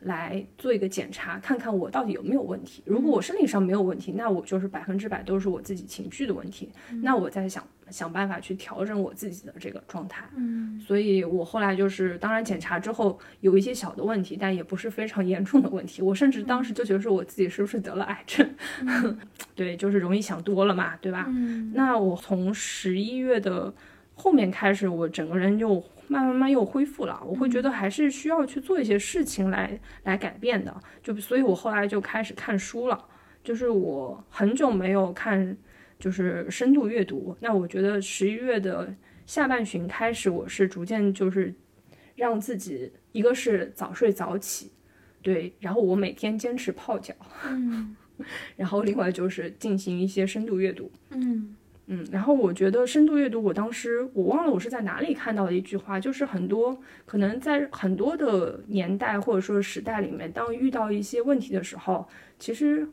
[0.00, 2.82] 来做一个检查，看看我到底有没有问题。
[2.86, 6.70] 如果我生理上没有问题，那我就是百分之百都是我自己情绪的问题。
[7.02, 7.66] 那我在想。
[7.90, 16.02] 想办法去调整我自己的这个状态，嗯，所以我后来就是，当然检查之后有一些小的问题，但也不是非常严重的问题。
[16.02, 18.46] 我甚至当时就觉得说我自己是不是得了癌症，
[19.56, 21.24] 对，就是容易想多了嘛，对吧？
[21.30, 23.72] 嗯，那我从十一月的
[24.14, 27.22] 后面开始，我整个人又慢慢慢又恢复了。
[27.24, 33.04] 我会觉得还是需要去做一些事情来来改变的，就所以，我后来就开始看书了，
[33.44, 35.56] 就是我很久没有看。
[36.00, 38.94] 就是深度阅读，那我觉得十一月的
[39.26, 41.52] 下半旬开始，我是逐渐就是
[42.14, 44.70] 让自己，一个是早睡早起，
[45.22, 47.12] 对，然后我每天坚持泡脚，
[47.44, 47.96] 嗯，
[48.54, 51.56] 然后另外就是进行一些深度阅读，嗯
[51.88, 62.06] 嗯，然后我觉得深度阅读，我当时我忘了我是在哪里看到的一句话，就是很多可能在很多的年代或者说时代里面，当遇到一些问题的时候，
[62.38, 62.86] 其实。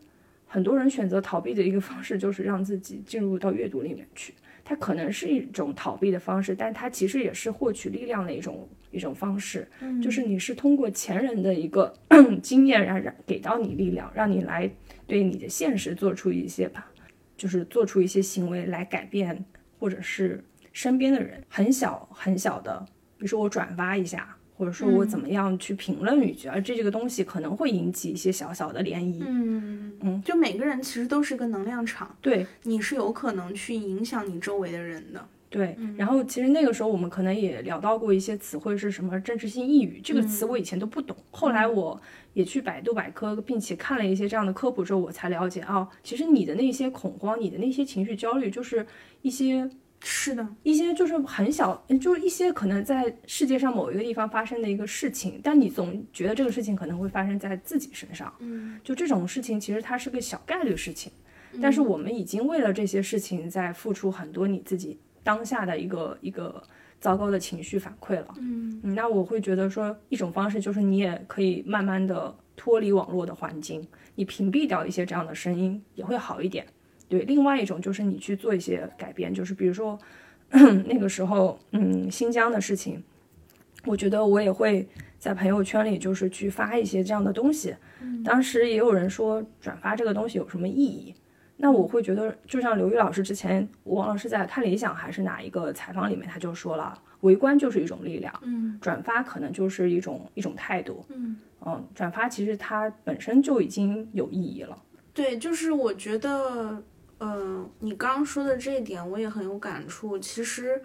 [0.48, 4.34] 很多人选择逃避的一个 方式，就是让自己进入到阅读里面去。
[4.64, 9.68] 它可能是一种逃避的方式，但它其实也是获取力量的一种一种方式。
[9.82, 11.92] 嗯，就是你是通过前人的一个
[12.42, 14.70] 经验，让让给到你力量，让你来
[15.06, 16.90] 对你的现实做出一些吧，
[17.38, 19.46] 就是做出一些行为来改变，
[19.80, 22.86] 或者是身边的人很小很小的，
[23.18, 24.36] 比如说我转发一下。
[24.58, 29.22] 或者说我怎么样去评论一句，而这这个东西可能会引起一些小小的涟漪。
[29.28, 35.28] 嗯嗯，就每个人其实都是个能量场，对，你是有可能去影响你周围的人的。
[35.58, 42.00] 对，然后其实那个时候我们可能也聊到过一些词汇是什么政治性抑郁这个词，我以前都不懂，后来我
[42.34, 48.86] 也去百度百科，并且看了一些这样的科普之后，我才了解哦，其实你的那些恐慌，你的那些情绪焦虑，就是
[49.22, 49.70] 一些。
[50.08, 58.32] 是的，一些就是很小，就是一些可能在世界上某一个地方发生的一个事情，但你总觉得这个事情可能会发生在自己身上。
[58.38, 61.12] 嗯，就这种事情，其实它是个小概率事情，
[61.60, 66.62] 但是我们已经为了这些事情在付出很多你自己当下的一个一个
[67.02, 68.28] 糟糕的情绪反馈了。
[68.38, 76.66] 嗯，那我会觉得说，一种方式就是你也可以慢慢的脱离网络的环境，你屏蔽掉一些这样的声音，也会好一点。
[77.10, 80.00] 对，另外一种就是你去做一些改变，就是比如说
[80.50, 83.04] 那个时候，嗯，新疆的事情，
[83.86, 87.76] 我觉得我也会在朋友圈里就是去发一些这样的东西。
[88.24, 91.14] 当时也有人说转发这个东西有什么意义？
[91.58, 104.78] 那我会觉得，就像刘宇老师之前，我忘了是在看理想还是哪一个采访里面，他就说了，围观就是一种力量，嗯，转发可能就是一种一种态度，嗯嗯，转发其实它本身就已经有意义了。
[105.14, 106.84] 对，就是我觉得。
[107.18, 110.20] 嗯，你刚刚说的这一点我也很有感触。
[110.20, 110.82] 其实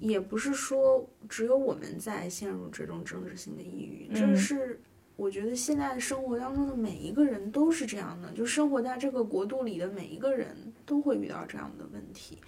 [0.00, 4.80] 也不是说只有我们在陷入这种政治性的抑郁，这是
[5.18, 12.38] 我觉得现在生活当中的每一个人都是这样的，就生活在这个国度里的每一个人都会遇到这样的问题。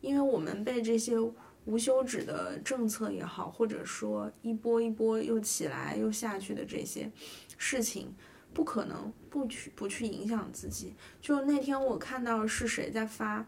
[0.00, 1.16] 因为我们被这些
[1.64, 7.10] 无休止的政策也好，或者说一波一波又起来又下去的这些
[7.58, 8.14] 事情，
[8.54, 10.94] 不可能不去不去影响自己。
[11.20, 13.44] 就那天我看到是谁在发，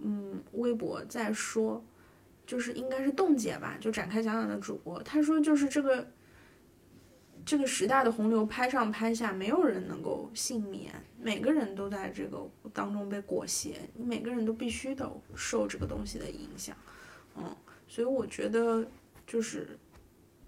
[0.00, 1.80] 嗯，微博在说，
[2.44, 6.08] 就是应该是冻姐吧，就展开讲讲的主播，他说就是这个。
[7.46, 10.92] 这个时代的洪流拍上拍下，没有人能够幸免，
[11.22, 16.76] 每个人都在这个当中被裹挟，你每个人都必须都受这个东西的影响，
[17.36, 18.84] 嗯，所以我觉得
[19.24, 19.78] 就是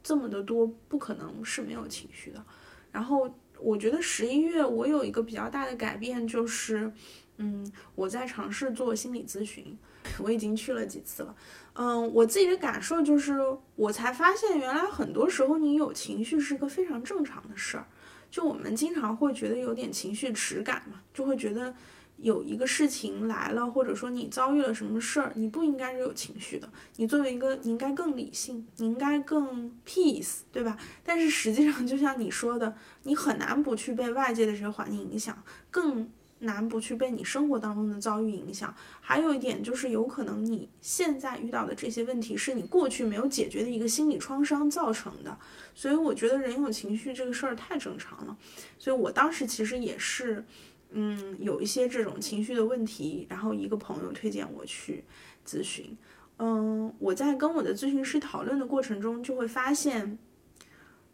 [0.03, 2.45] 这么的多，不可能是没有情绪的。
[2.91, 6.93] 然后我觉得十一月我有一个比较大的改变，就是
[7.37, 9.79] 嗯，我在尝试做心理咨询，
[10.23, 11.35] 我已经去了几次了。
[11.75, 13.39] 嗯，我自己的感受就是，
[13.77, 17.87] 我才发现原来很多时候你有情绪是一个非常正常的事儿。
[18.31, 21.73] 就我们经常会觉得有点情绪耻感嘛，就会觉得
[22.17, 26.69] 有一个事情来了，或者说你遭遇了什么事儿，你不应该是有情绪的。
[26.97, 30.77] 你作为一个，你应该更理性，你应该更 peace，对吧？
[31.05, 36.11] 但是实际上，就像你说的，你很难不去被外界的这些环境影响，更。
[36.41, 45.37] 难不去被你生活当中的遭遇影响，还有一点就是有可能你现在遇到的这些问题是你过去没有解决的一个心理创伤造成的，
[45.75, 48.37] 所以我觉得人有情绪这个事儿太正常了，
[48.79, 50.45] 所以我当时其实也是，
[50.91, 55.05] 嗯，有一些这种情绪的问题，然后一个朋友推荐我去
[55.45, 55.97] 咨询，
[56.39, 60.19] 嗯，我在跟我的咨询师讨论的过程中就会发现，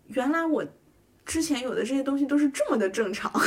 [0.09, 0.67] 原来我。
[1.27, 3.33] 之前有的这些东西都是这么的正常，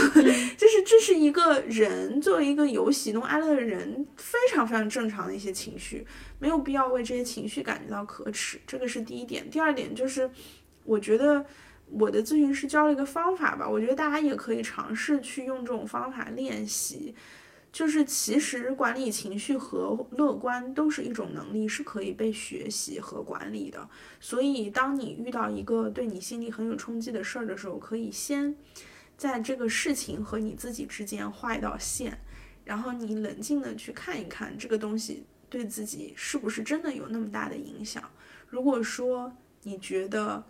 [0.58, 6.06] 就是这是一个人作为一个有喜怒哀乐的人非常非常正常的一些情绪，
[6.40, 9.48] 没有必要为这些情绪感觉到可耻，这个是第一点。
[9.50, 10.30] 第二点就是，
[10.86, 11.46] 我觉得
[11.92, 17.14] 我的咨询师教了一个方法吧，我觉得大家也可以尝试去用这种方法练习。
[17.72, 23.88] 就是其实管理情绪和乐观都是一种能力，是可以被学习和管理的。
[24.20, 28.56] 所以，当你遇到一个对你心里很有冲击的事儿的时候，可以先
[29.16, 32.20] 在这个事情和你自己之间画一道线，
[32.64, 38.10] 然后你冷静的去看一看这个东西对自己是不是真的有那么大的影响。
[38.48, 39.32] 如果说
[39.64, 40.44] 你觉得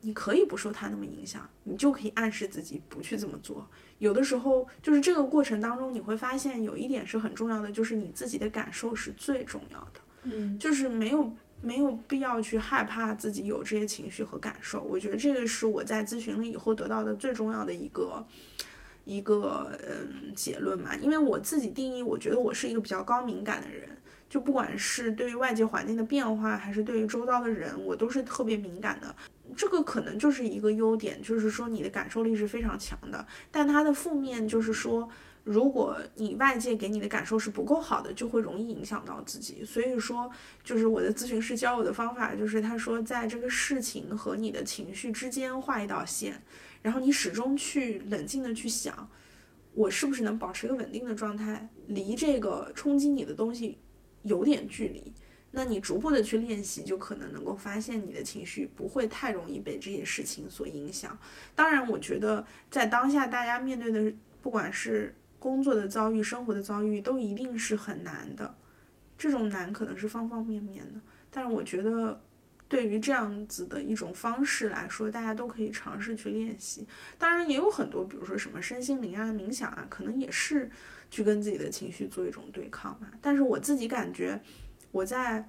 [0.00, 3.68] 你可以不受它那么影响，你就可以暗示自己不去这么做。
[3.98, 10.00] 有的时候，就是这个过程当中，你会发现有一点是很重要的，就是你自己的感受是最重要的。
[10.24, 11.32] 嗯，就是没有
[11.62, 14.82] 没有必要去害怕自己有这些情绪和感受。
[14.82, 18.26] 我觉得这个是我在咨询了以后得到的最重要的一个
[19.04, 20.94] 一个嗯结论嘛。
[20.96, 23.88] 因为我自己定义，我觉得我是一个比较高敏感的人，
[24.28, 29.14] 就不管是对于外界环境的变化，还是对于周遭的人，我都是特别敏感的。
[29.56, 33.24] 这个可能就是一个优点，就是说你的感受力是非常强的。
[33.50, 35.08] 但它的负面就是说，
[35.44, 39.64] 如果你外界给你的感受是不够好的，就会容易影响到自己。
[39.64, 40.28] 所以说，
[40.64, 46.42] 就是我的咨询师教我的方法，就是他说，在这个事情和你的情绪之间画一道线，
[46.82, 49.08] 然后你始终去冷静的去想，
[49.72, 53.78] 我是不是能保持一个稳定的状态，离这个冲击你的东西
[54.26, 55.12] 有点距离。
[55.52, 61.18] 那你逐步的去练习，就可能能够发现你的情绪不会太容易被这些事情所影响。
[61.54, 64.12] 当然，我觉得在当下大家面对的，
[64.42, 68.54] 不管是工作的遭遇、生活的遭遇，都一定是很难的。
[69.16, 71.00] 这种难可能是方方面面的。
[71.30, 72.20] 但是我觉得，
[72.68, 76.86] 对于这样子的一种方式来说，大家都可以尝试去练习。
[77.16, 80.70] 当然，也有很多，比如说什么身心灵啊、冥想啊，可能也是
[81.16, 83.08] 去跟自己的情绪做一种对抗嘛。
[83.22, 84.40] 但是我自己感觉。
[84.92, 85.46] 我在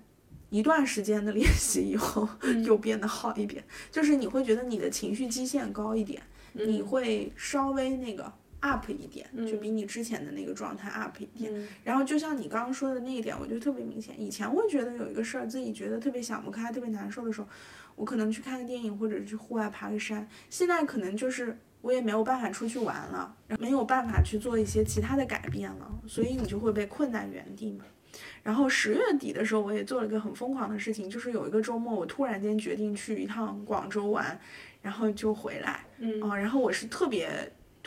[0.49, 2.27] 一段时间的 练习以后，
[2.65, 3.63] 又变得好一点。
[3.89, 11.67] 就是你会觉得你的情绪基线高一点，你会稍微那个 up 一点，就比你之前的那个状态 up 一点。
[11.81, 14.19] 然后就像你刚刚说的那一点，我觉得特别明显。
[14.19, 17.47] 以前会觉得有一个事儿自己觉得特别想不开、特别难受的时候，
[17.95, 20.27] 我可能去看个电影，或者去户外爬个山。
[20.49, 21.57] 现在可能就是
[21.87, 27.85] 我也没有办法出去玩了，没有办法去做一些其他的改变了，所以你就会被困在原地嘛。
[28.43, 34.37] 然后十月底的时候，我也做了一个很疯狂的事情，就是有一个周末，我突然间决定去一趟广州玩，
[34.81, 37.29] 然后就回来，嗯，然后我是特别。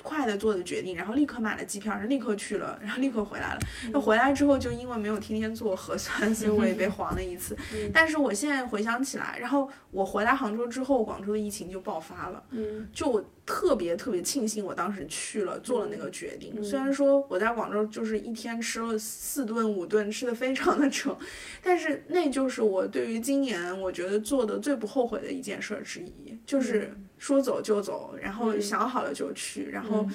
[0.03, 3.61] 快的做的决定，然后立刻买了机票，然后立刻去了，然后立刻回来了。
[3.93, 7.55] 那回来之后，就因为没有天天做核酸，所以我也被 黄了一次。
[7.93, 12.43] 但是我现在回想起来，然后我回来杭州之后，广州的疫情就爆发了。
[12.49, 16.63] 嗯，就我特别特别庆幸我当时去了，做了那个决定。
[16.63, 21.17] 虽然说我在广州就是一天吃了四顿五顿，吃的非常的撑，
[21.61, 26.95] 但是那就是我对于今年我觉得做的最不后悔的一件事之一，就是。
[27.21, 30.09] 说走就走，然后想好了就去，然后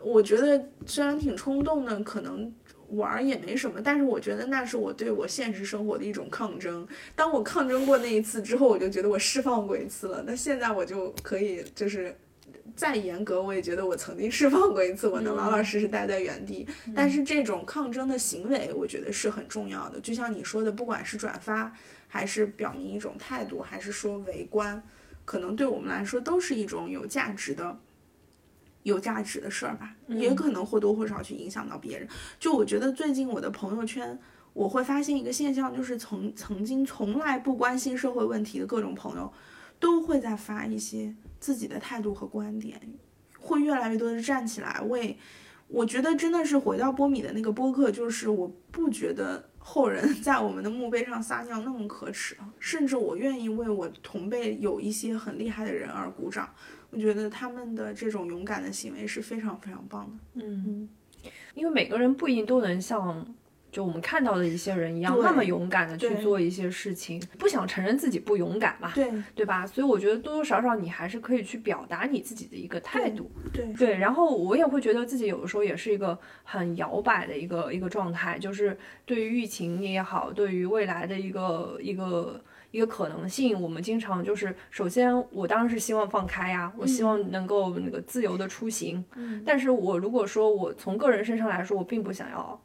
[0.00, 2.54] 我觉得虽然挺冲动的，可能
[2.90, 6.86] 玩也没什么，但是我觉得那是我对我现实生活的一种抗争。
[7.16, 10.22] 当我抗争过那一次之后，我就觉得我释放过一次了。
[10.24, 12.16] 那现在我就可以就是
[12.76, 16.66] 再严格，我也觉得我曾经释放过一次，我能老老实实待在原地。
[16.94, 20.00] 但是这种抗争的行为，我觉得是很重要的。
[20.00, 21.72] 就像你说的，不管是转发，
[22.08, 24.82] 还是表明一种态度，还是说围观，
[25.24, 27.78] 可能对我们来说都是一种有价值的。
[28.82, 32.08] 有价值的事儿吧，也可能或多或少去影响到别人。
[32.38, 34.18] 就我觉得最近我的朋友圈，
[34.54, 39.30] 我会发现一个现象，就是曾曾经从来不关心社会问题的各种朋友，
[39.78, 42.80] 都会在发一些自己的态度和观点，
[43.40, 45.16] 会越来越多的站起来为。
[45.72, 56.52] 我觉得真的是回到波米的那个播客，就是我不觉得后人 在我们的墓碑上撒尿那么可耻，甚至我愿意为我同辈有一些很厉害的人而鼓掌。
[56.90, 60.42] 我觉得他们的这种勇敢的行为是非常非常棒的。
[60.42, 60.88] 嗯，
[61.54, 63.24] 因为每个人不一定都能像
[63.70, 68.92] 就我们看到的一些人一样那么勇敢的去做一些事情，不想承认自己不勇敢嘛？
[68.94, 69.66] 对对吧？
[69.66, 73.30] 所以我觉得多多少少你还是可以去表达你自己的一个态度。
[73.52, 82.40] 对对，然后我也会觉得自己有的时候也是一个很摇摆的一个一个状态，就是对于疫情也好，对于未来的一个一个。
[82.72, 89.04] 一个可能性，我们经常就是，首先我当然是希望放开呀，我希望能够那个自由的出行。
[89.16, 92.60] 嗯，但是我如果说我从个人身上来说，我并不想要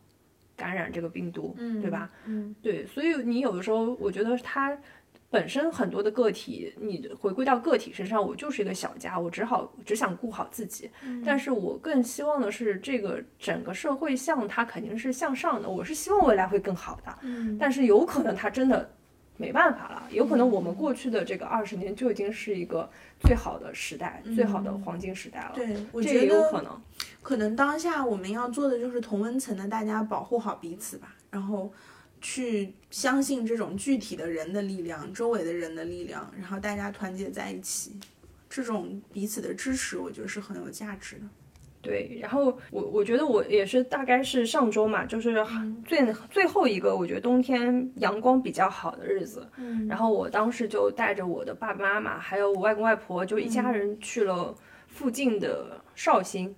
[0.56, 2.10] 感染这个病毒，嗯，对吧？
[2.26, 4.78] 嗯，对，所以你有的时候，我觉得它
[5.30, 10.90] 本身很多的个体，你回归到个体身上，我就是一个小家，我只好只想顾好自己。
[11.04, 17.20] 嗯，但是我更希望的是，这个整个社会向它肯定是向上的，我是希望未来会更好的。
[17.24, 18.90] 嗯，但是有可能它真的。
[19.38, 25.52] 没办法了，有可能我们过去的这个二十年就已经是一个最好的时代，最好的黄金时代了。
[25.54, 26.82] 对，我觉得有可能，
[27.22, 31.72] 可能当下我们要做的就是同温层的大家保护好彼此吧，然后
[32.22, 38.00] 去相信这种具体的人的力量，周围的人的力量，然后大家团结在一起，
[38.50, 41.24] 这种彼此的支持，我觉得是很有价值的。
[41.86, 45.46] 对，然后我我觉得我也是大概是上周嘛，就是
[45.86, 54.54] 最最后一个我觉得冬天阳光比较好的日子，嗯，然后我当时就带着我的爸爸妈妈还有我外公外婆，就一家人去了
[54.88, 55.80] 附近的。
[55.96, 56.54] 绍兴，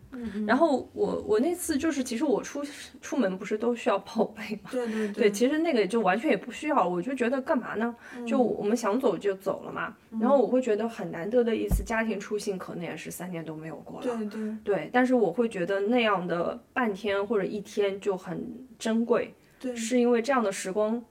[0.47, 2.63] 然后我我那次就是，其实我出
[2.99, 4.69] 出门不是都需要报备吗？
[4.71, 7.95] 对对 对，其实那个就完全也不需要，我就觉得干嘛呢？
[8.25, 9.95] 就我们想走就走了嘛。
[10.19, 14.03] 然后我会觉得很难得的一次家庭出行，可能也是三年都没有过了。
[14.03, 18.43] 对对对，但是我会觉得那样的半天或者一天就很
[18.79, 21.03] 珍贵，对，是因为这样的时光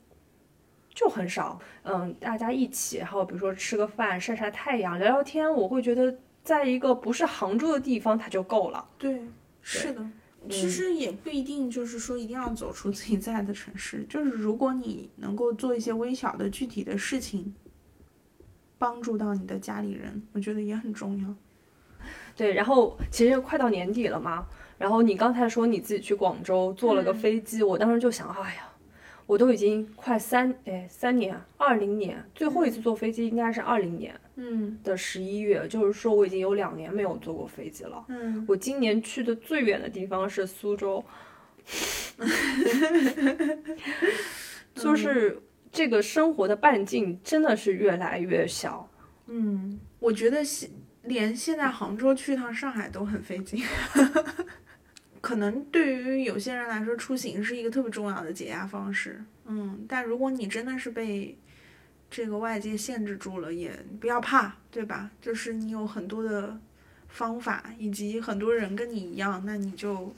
[0.93, 1.61] 就很少。
[1.85, 6.13] 嗯，大家一起，然后比如说吃个饭、晒晒太阳、聊聊天，我会觉得。
[6.47, 8.89] 在一个不是杭州的地方，它就够了。
[8.97, 9.21] 对，
[9.61, 10.09] 是的。
[10.49, 14.07] 其实也不一定，就是说一定要走出自己在的城市。
[14.09, 17.53] 就是如果你能够做一些微小的具体的事情，
[18.79, 21.35] 帮助到你的家里人，我觉得也很重要。
[22.37, 24.47] 对，然后其实快到年底了嘛。
[24.79, 28.69] 然后你刚才说你自己去广州坐了个飞机，我当时就想，哎呀。
[29.27, 38.05] 我都已经快三哎三年，二零年最后一次坐飞机应该是二零年，嗯的十一月，就是说我已经有两年没有坐过飞机了。
[38.09, 41.05] 嗯，我今年去的最远的地方是苏州，
[44.77, 48.89] 就是这个生活的半径真的是越来越小。
[49.27, 50.71] 嗯，我觉得现
[51.03, 53.61] 连现在杭州去一趟上海都很费劲。
[55.27, 59.21] 可能对于有些人来说，出行是一个特别重要的解压方式。
[59.45, 61.37] 嗯，但如果你真的是被
[62.09, 65.11] 这个外界限制住了，也不要怕，对吧？
[65.21, 66.57] 就是你有很多的
[67.09, 70.15] 方法，以及很多人跟你一样，那你就。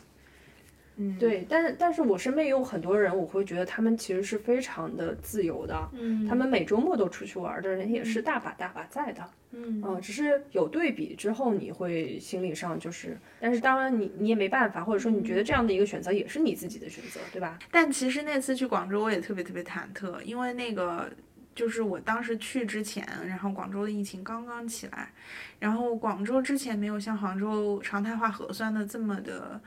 [1.01, 17.57] 嗯，对，但是但是我身边也有很多人，我会觉得他们其实是非常的自由的，嗯，他们每周末都出去玩的人也是大把大把在的，嗯，只是有对比之后，你会心理上就是，但是当然你你也没办法，或者说你觉得这样的一个选择也是你自己的选择，对吧？
[17.71, 21.09] 但其实那次去广州我也特别特别忐忑，因为那个
[21.55, 25.13] 就是我当时去之前，然后广州的疫情刚刚起来，
[25.61, 29.61] 然后广州之前没有像杭州常态化核酸的这么的。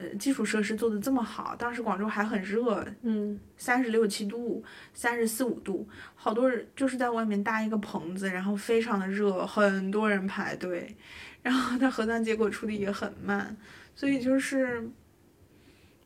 [0.00, 4.64] 呃，基础设施做的这么好，当时广州还很热，嗯，三十六七度，
[4.94, 10.96] 三十四五度，好多人就是在外面搭一个棚子，然后非常的热，很多人排队，
[11.42, 13.54] 然后他核酸结果出的也很慢，
[13.94, 14.88] 所以就是，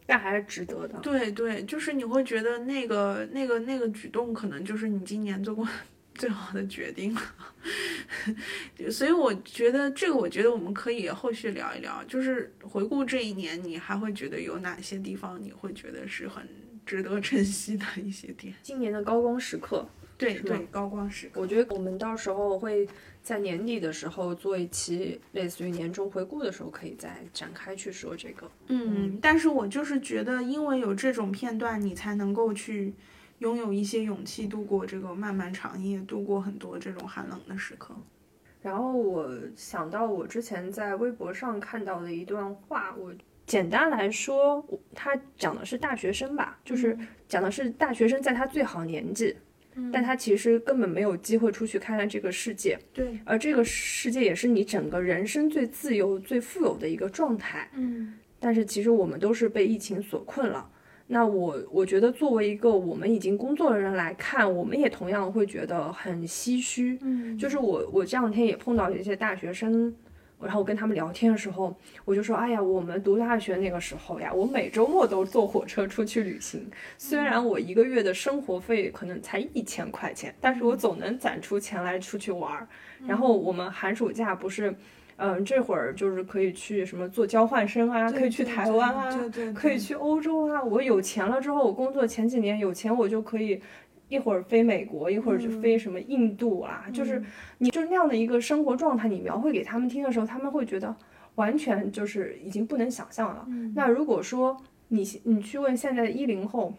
[0.06, 0.98] 但还是值得的。
[0.98, 5.64] 对对，就是你会觉得那个那个那个举动，可能就是你今年做过
[6.14, 7.20] 最好的决定了。
[8.90, 16.46] 所以我觉得这个，我觉得我们可以后续聊一聊，就是回顾这一年，你还会觉得有哪些地方你会觉得是很
[16.86, 18.54] 值得珍惜的一些点？
[18.62, 19.86] 今年的高光时刻，
[20.16, 21.40] 对对，高光时刻。
[21.40, 22.86] 我觉得我们到时候会
[23.22, 28.50] 在年底的时候做一期类似于年终回顾的时候，可以再展开去说这个。
[28.68, 32.94] 嗯，但是我就是觉得，因为有这种片段，你才能够去。
[33.38, 37.94] 拥有一些勇气度过这个漫漫长夜，度过很多这种寒冷的时刻。
[38.62, 43.12] 然后我想到我之前在微博上看到的一段话，我
[43.46, 46.96] 简单来说，他讲的是大学生吧，就是
[47.28, 49.36] 讲的是大学生在他最好年纪，
[49.92, 52.78] 但他其实根本没有机会出去看看这个世界。
[52.94, 57.68] 对，而这个世界也是你整个人生最自由、最富有的一个状态。
[57.74, 60.70] 嗯，但是其实我们都是被疫情所困了。
[61.06, 66.98] 那我我觉得，作为一个我们已经工作的人来看，我们也同样会觉得很唏嘘。
[67.02, 69.94] 嗯，就是我我这两天也碰到一些大学生，
[70.40, 71.76] 然后我跟他们聊天的时候，
[72.06, 76.66] 我就说，哎呀，我们读大学那个时候呀，我每周末都坐火车出去旅行，
[76.96, 82.66] 虽然我一个月的生活费可能才一千块钱，但是我总能攒出钱来出去玩儿。
[83.06, 84.74] 然后我们寒暑假不是。
[85.16, 90.62] 嗯，这会儿就是可以去什么做交换生啊，可以去台湾啊，可以去欧洲啊。
[90.62, 93.60] 我有钱了之后，我工作前几年有钱，我就可以
[94.08, 96.86] 一会儿飞美国，一会儿就飞什么印度啊。
[96.92, 97.22] 就是
[97.58, 100.94] 你就那样的一个生活状态，你描绘给他们听的时候，他们会觉得
[101.36, 103.46] 完全就是已经不能想象了。
[103.74, 104.56] 那如果说
[104.88, 106.74] 你你去问现在的一零后，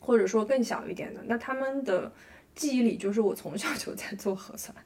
[0.00, 2.12] 或者说更小一点的，那他们的
[2.54, 4.76] 记忆里就是我从小就在做核酸。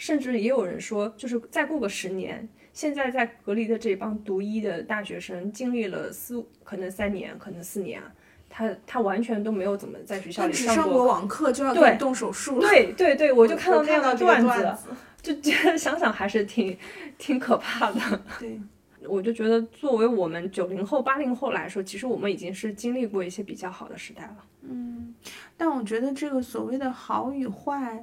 [0.00, 8.00] 甚至也有人说，就是再过个十年，现在在隔离的这帮读医的大学生，经历了四可能三年，可能四年，
[8.48, 12.66] 他他完全都没有怎么在学校里上过网课，就要给你动手术了。
[12.66, 16.74] 对对对，我就看到那样的段子，就觉得想想还是挺
[17.18, 18.00] 挺可怕的。
[18.40, 18.58] 对，
[19.06, 24.36] 我就觉得作为我们九零后、八零后来说，其实我们已经是经历过一些比较好的时代了。
[24.62, 25.14] 嗯，
[25.58, 28.02] 但我觉得这个所谓的好与坏。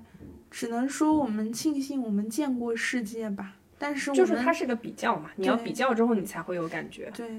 [0.49, 7.11] 只能说我们庆幸我们见过世界吧，但是就是它是个比较嘛，你要比较之后你才会有感觉。
[7.15, 7.29] 对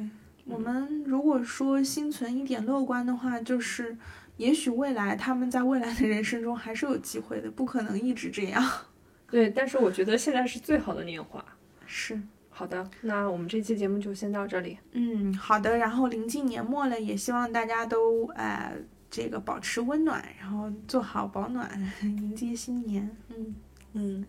[0.44, 3.97] 我们如果说心存一点乐观的话，就是
[4.36, 8.62] 也许未来他们在未来的人生中还是有机会的，不可能一直这样。
[9.30, 11.44] 对，但是我觉得现在是最好的年华。
[11.86, 12.20] 是
[12.51, 14.78] 好的，那我们这期节目就先到这里。
[14.93, 15.76] 嗯，好的。
[15.76, 18.72] 然后临近年末了，也希望大家都呃。
[19.10, 21.70] 这个保持温暖，然后做好保暖，
[22.02, 23.09] 迎接新年。
[23.30, 23.55] 嗯
[23.94, 24.26] 嗯，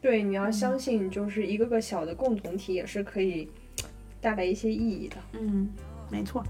[0.00, 3.48] 对，你要相信，就是一个个小的共同体也是可以
[4.20, 5.16] 带来一些意义的。
[5.32, 5.68] 嗯，
[6.10, 6.44] 没错。